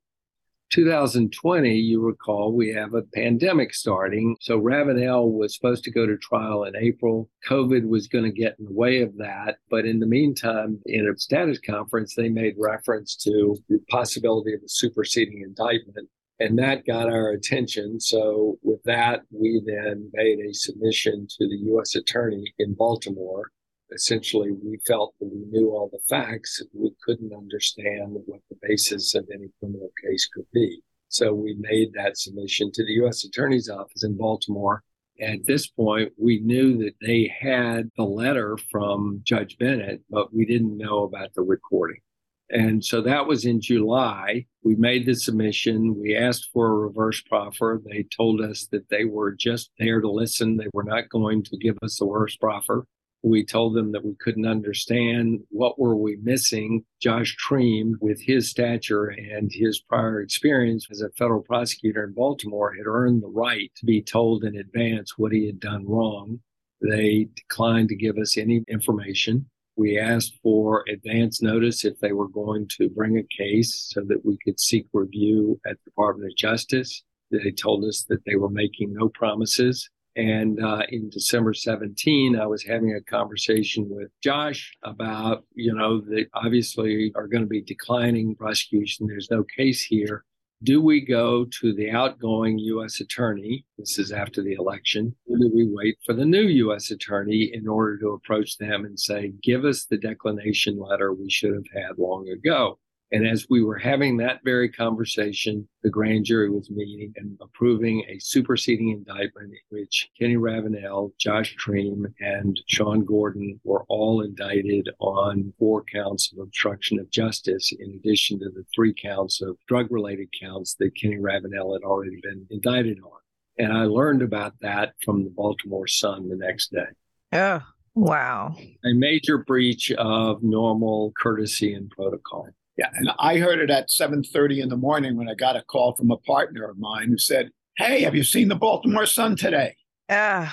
2020, 0.76 1.74
you 1.74 2.02
recall, 2.02 2.52
we 2.52 2.68
have 2.74 2.94
a 2.94 3.02
pandemic 3.02 3.74
starting. 3.74 4.36
So 4.42 4.60
Ravenell 4.60 5.32
was 5.32 5.56
supposed 5.56 5.86
to 5.86 5.92
go 5.92 6.06
to 6.06 6.18
trial 6.18 6.66
in 6.66 6.76
April. 6.76 7.30
COVID 7.48 7.88
was 7.88 8.10
going 8.10 8.26
to 8.26 8.30
get 8.30 8.58
in 8.60 8.66
the 8.66 8.74
way 8.74 9.02
of 9.02 9.16
that. 9.16 9.60
But 9.70 9.86
in 9.86 10.00
the 10.00 10.06
meantime, 10.06 10.82
in 10.86 11.08
a 11.08 11.18
status 11.18 11.60
conference, 11.60 12.14
they 12.14 12.28
made 12.28 12.56
reference 12.60 13.16
to 13.24 13.56
the 13.70 13.80
possibility 13.90 14.54
of 14.54 14.60
a 14.66 14.68
superseding 14.68 15.44
indictment. 15.46 16.10
And 16.42 16.60
that 16.60 16.86
got 16.86 17.08
our 17.08 17.30
attention. 17.30 18.02
So, 18.02 18.58
with 18.62 18.84
that, 18.84 19.22
we 19.32 19.62
then 19.66 20.12
made 20.12 20.40
a 20.40 20.54
submission 20.54 21.28
to 21.40 21.48
the 21.48 21.56
U.S. 21.68 21.96
Attorney 21.96 22.54
in 22.60 22.74
Baltimore 22.74 23.52
essentially 23.96 24.52
we 24.52 24.78
felt 24.86 25.14
that 25.20 25.32
we 25.34 25.46
knew 25.50 25.70
all 25.70 25.90
the 25.92 26.00
facts. 26.10 26.62
We 26.74 26.92
couldn't 27.04 27.34
understand 27.34 28.18
what 28.26 28.42
the 28.50 28.58
basis 28.62 29.16
of 29.16 29.28
any 29.34 29.48
criminal 29.60 29.92
case 30.04 30.28
could 30.34 30.46
be. 30.54 30.82
So 31.08 31.34
we 31.34 31.56
made 31.60 31.94
that 31.94 32.18
submission 32.18 32.72
to 32.74 32.84
the 32.84 32.94
U.S. 32.94 33.24
Attorney's 33.24 33.70
Office 33.70 34.04
in 34.04 34.18
Baltimore. 34.18 34.84
At 35.22 35.46
this 35.46 35.68
point, 35.68 36.12
we 36.18 36.42
knew 36.42 36.78
that 36.80 36.96
they 37.02 37.32
had 37.40 37.90
the 37.96 38.04
letter 38.04 38.58
from 38.70 39.22
Judge 39.24 39.58
Bennett, 39.58 40.02
but 40.10 40.34
we 40.34 40.46
didn't 40.46 40.78
know 40.78 41.04
about 41.04 41.34
the 41.34 41.42
recording. 41.42 42.02
And 42.50 42.84
so 42.84 43.02
that 43.02 43.26
was 43.26 43.46
in 43.46 43.60
July. 43.62 44.46
We 44.64 44.76
made 44.76 45.06
the 45.06 45.16
submission. 45.16 46.00
We 46.00 46.16
asked 46.16 46.50
for 46.54 46.68
a 46.68 46.88
reverse 46.88 47.22
proffer. 47.22 47.82
They 47.84 48.06
told 48.16 48.42
us 48.42 48.68
that 48.72 48.90
they 48.90 49.06
were 49.06 49.32
just 49.32 49.72
there 49.80 50.02
to 50.02 50.12
listen. 50.12 50.58
They 50.58 50.68
were 50.74 50.84
not 50.84 51.10
going 51.10 51.44
to 51.44 51.58
give 51.58 51.78
us 51.82 52.00
a 52.02 52.06
reverse 52.06 52.36
proffer. 52.36 52.86
We 53.26 53.44
told 53.44 53.74
them 53.74 53.92
that 53.94 54.06
we 54.06 54.14
couldn't 54.20 54.46
understand 54.46 55.40
what 55.50 55.80
were 55.80 55.96
we 55.96 56.18
missing. 56.18 56.86
Josh 57.02 57.36
Treem, 57.44 57.94
with 58.00 58.22
his 58.22 58.52
stature 58.52 59.08
and 59.08 59.52
his 59.52 59.80
prior 59.80 60.22
experience 60.22 60.88
as 60.92 61.02
a 61.02 61.10
federal 61.18 61.42
prosecutor 61.42 62.04
in 62.04 62.14
Baltimore, 62.14 62.76
had 62.76 62.86
earned 62.86 63.24
the 63.24 63.28
right 63.28 63.72
to 63.78 63.86
be 63.88 64.00
told 64.00 64.44
in 64.44 64.56
advance 64.56 65.18
what 65.18 65.32
he 65.32 65.48
had 65.48 65.60
done 65.60 65.88
wrong. 65.88 66.40
They 66.82 67.30
declined 67.36 67.90
to 67.90 67.96
give 67.96 68.20
us 68.20 68.38
any 68.38 68.64
information. 68.68 69.50
We 69.76 69.98
asked 69.98 70.36
for 70.44 70.86
advance 70.88 71.42
notice 71.42 71.84
if 71.84 72.00
they 72.02 72.12
were 72.12 72.30
going 72.30 72.68
to 72.78 72.90
bring 72.90 73.18
a 73.18 73.36
case 73.36 73.90
so 73.92 74.02
that 74.02 74.24
we 74.24 74.38
could 74.46 74.60
seek 74.60 74.86
review 74.94 75.60
at 75.66 75.78
the 75.84 75.90
Department 75.90 76.32
of 76.32 76.38
Justice. 76.38 77.02
They 77.32 77.50
told 77.50 77.86
us 77.86 78.06
that 78.08 78.24
they 78.28 78.36
were 78.36 78.52
making 78.52 78.94
no 78.94 79.10
promises. 79.10 79.90
And 80.16 80.64
uh, 80.64 80.84
in 80.90 81.10
December 81.10 81.54
17, 81.54 82.40
I 82.40 82.46
was 82.46 82.64
having 82.64 82.94
a 82.94 83.02
conversation 83.02 83.88
with 83.90 84.10
Josh 84.24 84.76
about, 84.84 85.44
you 85.56 85.74
know, 85.74 86.00
that 86.02 86.28
obviously 86.34 87.12
are 87.16 87.28
going 87.28 87.44
to 87.44 87.50
be 87.50 87.62
declining 87.62 88.36
prosecution. 88.36 89.08
There's 89.08 89.30
no 89.30 89.44
case 89.44 89.84
here. 89.84 90.24
Do 90.64 90.82
we 90.82 91.02
go 91.02 91.46
to 91.60 91.74
the 91.74 91.92
outgoing 91.92 92.58
U.S. 92.60 93.02
attorney? 93.02 93.66
This 93.78 94.00
is 94.00 94.14
after 94.14 94.42
the 94.42 94.54
election. 94.54 95.14
Or 95.28 95.38
do 95.38 95.52
we 95.54 95.68
wait 95.70 95.98
for 96.06 96.14
the 96.14 96.24
new 96.24 96.44
U.S. 96.44 96.92
attorney 96.92 97.52
in 97.54 97.68
order 97.68 97.98
to 98.00 98.12
approach 98.12 98.58
them 98.58 98.86
and 98.86 98.98
say, 98.98 99.34
give 99.44 99.66
us 99.66 99.84
the 99.84 99.98
declination 99.98 100.80
letter 100.80 101.14
we 101.14 101.30
should 101.30 101.54
have 101.54 101.68
had 101.74 101.98
long 101.98 102.30
ago? 102.30 102.80
And 103.16 103.26
as 103.26 103.48
we 103.50 103.64
were 103.64 103.78
having 103.78 104.18
that 104.18 104.42
very 104.44 104.68
conversation, 104.68 105.66
the 105.84 105.90
grand 105.90 106.26
jury 106.26 106.50
was 106.50 106.70
meeting 106.70 107.14
and 107.16 107.38
approving 107.42 108.04
a 108.10 108.20
superseding 108.20 108.90
indictment 108.90 109.54
in 109.54 109.60
which 109.70 110.10
Kenny 110.20 110.36
Ravenell, 110.36 111.14
Josh 111.18 111.56
Treem, 111.56 112.14
and 112.20 112.60
Sean 112.68 113.06
Gordon 113.06 113.58
were 113.64 113.86
all 113.88 114.20
indicted 114.20 114.90
on 115.00 115.54
four 115.58 115.86
counts 115.86 116.34
of 116.34 116.40
obstruction 116.40 117.00
of 117.00 117.10
justice, 117.10 117.72
in 117.80 117.94
addition 117.94 118.38
to 118.40 118.50
the 118.50 118.66
three 118.76 118.94
counts 118.94 119.42
of 119.42 119.56
drug 119.66 119.90
related 119.92 120.28
counts 120.38 120.76
that 120.80 120.92
Kenny 121.02 121.16
Ravenell 121.16 121.72
had 121.72 121.84
already 121.84 122.20
been 122.22 122.46
indicted 122.50 123.00
on. 123.00 123.20
And 123.58 123.72
I 123.72 123.86
learned 123.86 124.24
about 124.24 124.56
that 124.60 124.94
from 125.06 125.24
the 125.24 125.30
Baltimore 125.30 125.88
Sun 125.88 126.28
the 126.28 126.36
next 126.36 126.70
day. 126.74 126.88
Oh, 127.32 127.62
wow. 127.94 128.58
A 128.84 128.92
major 128.92 129.38
breach 129.38 129.90
of 129.94 130.44
normal 130.44 131.14
courtesy 131.18 131.74
and 131.74 131.90
protocol. 131.90 132.50
Yeah, 132.78 132.90
and 132.94 133.10
I 133.20 133.38
heard 133.38 133.60
it 133.60 133.70
at 133.70 133.90
7:30 133.90 134.62
in 134.62 134.70
the 134.70 134.78
morning 134.78 135.16
when 135.16 135.30
I 135.30 135.34
got 135.34 135.56
a 135.56 135.64
call 135.64 135.96
from 135.96 136.12
a 136.12 136.18
partner 136.18 136.70
of 136.70 136.78
mine 136.78 137.08
who 137.08 137.18
said, 137.18 137.52
"Hey, 137.78 138.02
have 138.02 138.16
you 138.16 138.24
seen 138.24 138.50
the 138.50 138.56
Baltimore 138.56 139.06
Sun 139.06 139.38
today?" 139.38 139.76
Uh, 140.10 140.50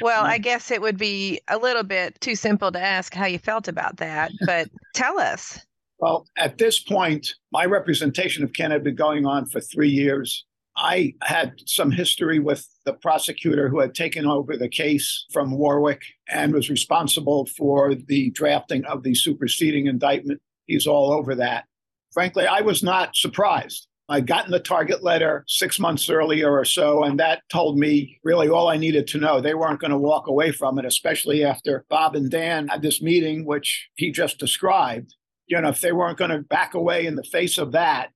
well, 0.00 0.24
I 0.24 0.38
guess 0.38 0.70
it 0.70 0.80
would 0.80 0.96
be 0.96 1.40
a 1.48 1.58
little 1.58 1.82
bit 1.82 2.20
too 2.20 2.34
simple 2.34 2.72
to 2.72 2.80
ask 2.80 3.14
how 3.14 3.26
you 3.26 3.38
felt 3.38 3.68
about 3.68 3.98
that, 3.98 4.30
but 4.46 4.68
tell 4.94 5.18
us. 5.18 5.58
Well, 5.98 6.26
at 6.36 6.58
this 6.58 6.78
point, 6.78 7.34
my 7.52 7.64
representation 7.64 8.44
of 8.44 8.52
Ken 8.52 8.70
had 8.70 8.84
been 8.84 8.94
going 8.94 9.26
on 9.26 9.46
for 9.46 9.60
three 9.60 9.90
years. 9.90 10.44
I 10.76 11.14
had 11.22 11.54
some 11.66 11.90
history 11.90 12.38
with 12.38 12.68
the 12.84 12.92
prosecutor 12.92 13.68
who 13.68 13.80
had 13.80 13.96
taken 13.96 14.26
over 14.26 14.56
the 14.56 14.68
case 14.68 15.26
from 15.32 15.58
Warwick 15.58 16.02
and 16.28 16.54
was 16.54 16.70
responsible 16.70 17.46
for 17.46 17.96
the 17.96 18.30
drafting 18.30 18.84
of 18.84 19.02
the 19.02 19.14
superseding 19.14 19.86
indictment. 19.86 20.40
He's 20.68 20.86
all 20.86 21.12
over 21.12 21.34
that. 21.34 21.64
Frankly, 22.12 22.46
I 22.46 22.60
was 22.60 22.82
not 22.82 23.16
surprised. 23.16 23.88
I'd 24.10 24.26
gotten 24.26 24.52
the 24.52 24.60
target 24.60 25.02
letter 25.02 25.44
six 25.48 25.78
months 25.78 26.08
earlier 26.08 26.50
or 26.50 26.64
so, 26.64 27.04
and 27.04 27.20
that 27.20 27.42
told 27.50 27.78
me 27.78 28.18
really 28.24 28.48
all 28.48 28.68
I 28.68 28.78
needed 28.78 29.06
to 29.08 29.18
know. 29.18 29.40
They 29.40 29.52
weren't 29.52 29.80
going 29.80 29.90
to 29.90 29.98
walk 29.98 30.28
away 30.28 30.50
from 30.50 30.78
it, 30.78 30.86
especially 30.86 31.44
after 31.44 31.84
Bob 31.90 32.16
and 32.16 32.30
Dan 32.30 32.68
had 32.68 32.80
this 32.80 33.02
meeting, 33.02 33.44
which 33.44 33.88
he 33.96 34.10
just 34.10 34.38
described. 34.38 35.14
You 35.46 35.60
know, 35.60 35.68
if 35.68 35.80
they 35.80 35.92
weren't 35.92 36.18
going 36.18 36.30
to 36.30 36.38
back 36.38 36.74
away 36.74 37.04
in 37.04 37.16
the 37.16 37.24
face 37.24 37.58
of 37.58 37.72
that, 37.72 38.08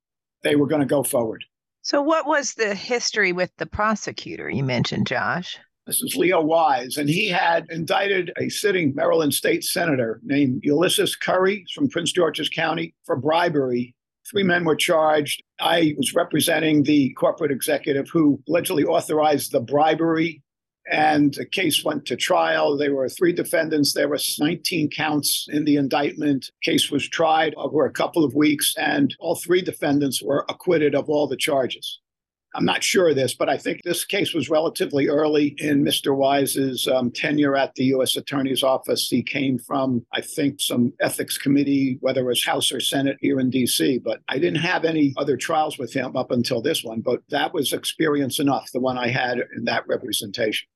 they 0.43 0.57
were 0.57 0.67
going 0.67 0.81
to 0.81 0.87
go 0.87 1.03
forward. 1.03 1.45
So, 1.83 2.01
what 2.01 2.27
was 2.27 2.55
the 2.55 2.75
history 2.75 3.33
with 3.33 3.51
the 3.59 3.67
prosecutor 3.67 4.49
you 4.49 4.65
mentioned, 4.65 5.07
Josh? 5.07 5.59
This 5.85 6.01
is 6.01 6.15
Leo 6.15 6.41
Wise, 6.41 6.97
and 6.97 7.09
he 7.09 7.27
had 7.27 7.67
indicted 7.69 8.33
a 8.39 8.49
sitting 8.51 8.95
Maryland 8.95 9.35
state 9.35 9.65
senator 9.65 10.21
named 10.23 10.61
Ulysses 10.63 11.17
Currie 11.17 11.65
from 11.75 11.89
Prince 11.89 12.13
George's 12.13 12.49
County 12.49 12.95
for 13.05 13.17
bribery. 13.17 13.97
Three 14.31 14.45
men 14.45 14.65
were 14.65 14.77
charged. 14.77 15.43
I 15.59 15.95
was 15.97 16.15
representing 16.15 16.85
the 16.85 17.13
corporate 17.15 17.51
executive 17.51 18.09
who 18.09 18.41
allegedly 18.49 18.85
authorized 18.85 19.51
the 19.51 19.59
bribery, 19.59 20.41
and 20.89 21.35
the 21.35 21.47
case 21.47 21.85
went 21.85 22.07
to 22.07 22.17
trial. 22.17 22.77
There 22.77 22.95
were 22.95 23.09
three 23.09 23.33
defendants. 23.33 23.93
There 23.93 24.09
were 24.09 24.21
19 24.39 24.89
counts 24.91 25.49
in 25.51 25.65
the 25.65 25.75
indictment. 25.75 26.49
Case 26.63 26.93
was 26.93 27.09
tried 27.09 27.55
over 27.57 27.85
a 27.87 27.93
couple 27.93 28.23
of 28.23 28.37
weeks, 28.37 28.73
and 28.79 29.17
all 29.19 29.35
three 29.35 29.63
defendants 29.63 30.23
were 30.23 30.47
acquitted 30.49 30.95
of 30.95 31.11
all 31.11 31.27
the 31.27 31.37
charges. 31.37 31.99
I'm 32.55 32.65
not 32.65 32.83
sure 32.83 33.09
of 33.09 33.17
this, 33.17 33.35
but 33.35 33.49
I 33.49 33.57
think 33.57 33.81
this 33.83 34.05
case 34.05 34.35
was 34.35 34.51
relatively 34.51 35.09
early 35.09 35.55
in 35.59 35.83
Mr. 35.85 36.15
Wise's 36.15 36.87
um, 36.87 37.11
tenure 37.11 37.57
at 37.57 37.75
the 37.75 37.85
U.S. 37.87 38.17
Attorney's 38.17 38.63
Office. 38.63 39.09
He 39.09 39.23
came 39.23 39.59
from, 39.59 40.05
I 40.13 40.21
think, 40.21 40.61
some 40.61 40.93
ethics 41.01 41.39
committee, 41.39 41.97
whether 42.01 42.21
it 42.21 42.27
was 42.27 42.45
House 42.45 42.71
or 42.71 42.81
Senate 42.81 43.17
here 43.21 43.41
in 43.41 43.49
D.C., 43.49 43.99
but 44.05 44.21
I 44.29 44.39
didn't 44.39 44.61
have 44.61 44.85
any 44.85 45.15
other 45.17 45.37
trials 45.37 45.79
with 45.79 45.93
him 45.93 46.15
up 46.17 46.31
until 46.31 46.61
this 46.61 46.85
one. 46.85 47.01
But 47.01 47.21
that 47.31 47.55
was 47.55 47.73
experience 47.73 48.39
enough, 48.39 48.71
the 48.73 48.81
one 48.81 48.99
I 48.99 49.09
had 49.09 49.39
in 49.57 49.65
that 49.65 49.87
representation. 49.89 50.69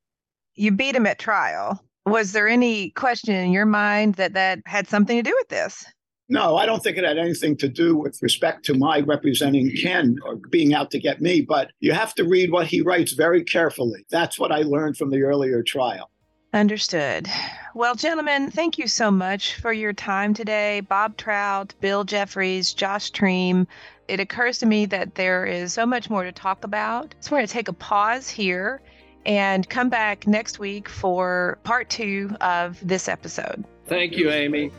You 0.54 0.70
beat 0.70 0.96
him 0.96 1.06
at 1.06 1.18
trial. 1.18 1.82
Was 2.06 2.32
there 2.32 2.48
any 2.48 2.90
question 2.90 3.34
in 3.34 3.52
your 3.52 3.66
mind 3.66 4.14
that 4.14 4.32
that 4.32 4.60
had 4.64 4.88
something 4.88 5.16
to 5.16 5.22
do 5.22 5.34
with 5.38 5.48
this? 5.48 5.84
No, 6.28 6.56
I 6.56 6.66
don't 6.66 6.82
think 6.82 6.96
it 6.96 7.04
had 7.04 7.18
anything 7.18 7.56
to 7.58 7.68
do 7.68 7.96
with 7.96 8.20
respect 8.20 8.64
to 8.66 8.74
my 8.74 9.00
representing 9.00 9.70
Ken 9.80 10.16
or 10.24 10.36
being 10.36 10.74
out 10.74 10.90
to 10.90 10.98
get 10.98 11.20
me, 11.20 11.40
but 11.40 11.70
you 11.78 11.92
have 11.92 12.14
to 12.14 12.24
read 12.24 12.50
what 12.50 12.66
he 12.66 12.80
writes 12.80 13.12
very 13.12 13.44
carefully. 13.44 14.04
That's 14.10 14.38
what 14.38 14.50
I 14.50 14.62
learned 14.62 14.96
from 14.96 15.10
the 15.10 15.22
earlier 15.22 15.62
trial. 15.62 16.10
Understood. 16.52 17.28
Well, 17.74 17.94
gentlemen, 17.94 18.50
thank 18.50 18.78
you 18.78 18.88
so 18.88 19.10
much 19.10 19.56
for 19.56 19.72
your 19.72 19.92
time 19.92 20.34
today. 20.34 20.80
Bob 20.80 21.16
Trout, 21.16 21.74
Bill 21.80 22.02
Jeffries, 22.02 22.72
Josh 22.72 23.12
Treem. 23.12 23.66
It 24.08 24.20
occurs 24.20 24.58
to 24.58 24.66
me 24.66 24.86
that 24.86 25.14
there 25.16 25.44
is 25.44 25.72
so 25.72 25.86
much 25.86 26.08
more 26.08 26.24
to 26.24 26.32
talk 26.32 26.64
about. 26.64 27.14
So 27.20 27.32
we're 27.32 27.38
going 27.38 27.48
to 27.48 27.52
take 27.52 27.68
a 27.68 27.72
pause 27.72 28.28
here 28.28 28.80
and 29.26 29.68
come 29.68 29.90
back 29.90 30.26
next 30.26 30.58
week 30.58 30.88
for 30.88 31.58
part 31.62 31.90
two 31.90 32.34
of 32.40 32.78
this 32.86 33.08
episode. 33.08 33.64
Thank 33.86 34.16
you, 34.16 34.30
Amy. 34.30 34.72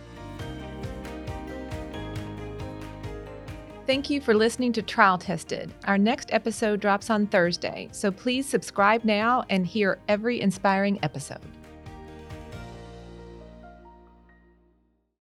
Thank 3.88 4.10
you 4.10 4.20
for 4.20 4.34
listening 4.34 4.74
to 4.74 4.82
Trial 4.82 5.18
Tested. 5.18 5.74
Our 5.86 5.98
next 5.98 6.34
episode 6.34 6.82
drops 6.82 7.10
on 7.10 7.26
Thursday, 7.26 7.88
so 7.94 8.12
please 8.12 8.46
subscribe 8.46 9.06
now 9.06 9.46
and 9.50 9.66
hear 9.66 9.98
every 10.10 10.42
inspiring 10.42 11.00
episode. 11.04 11.40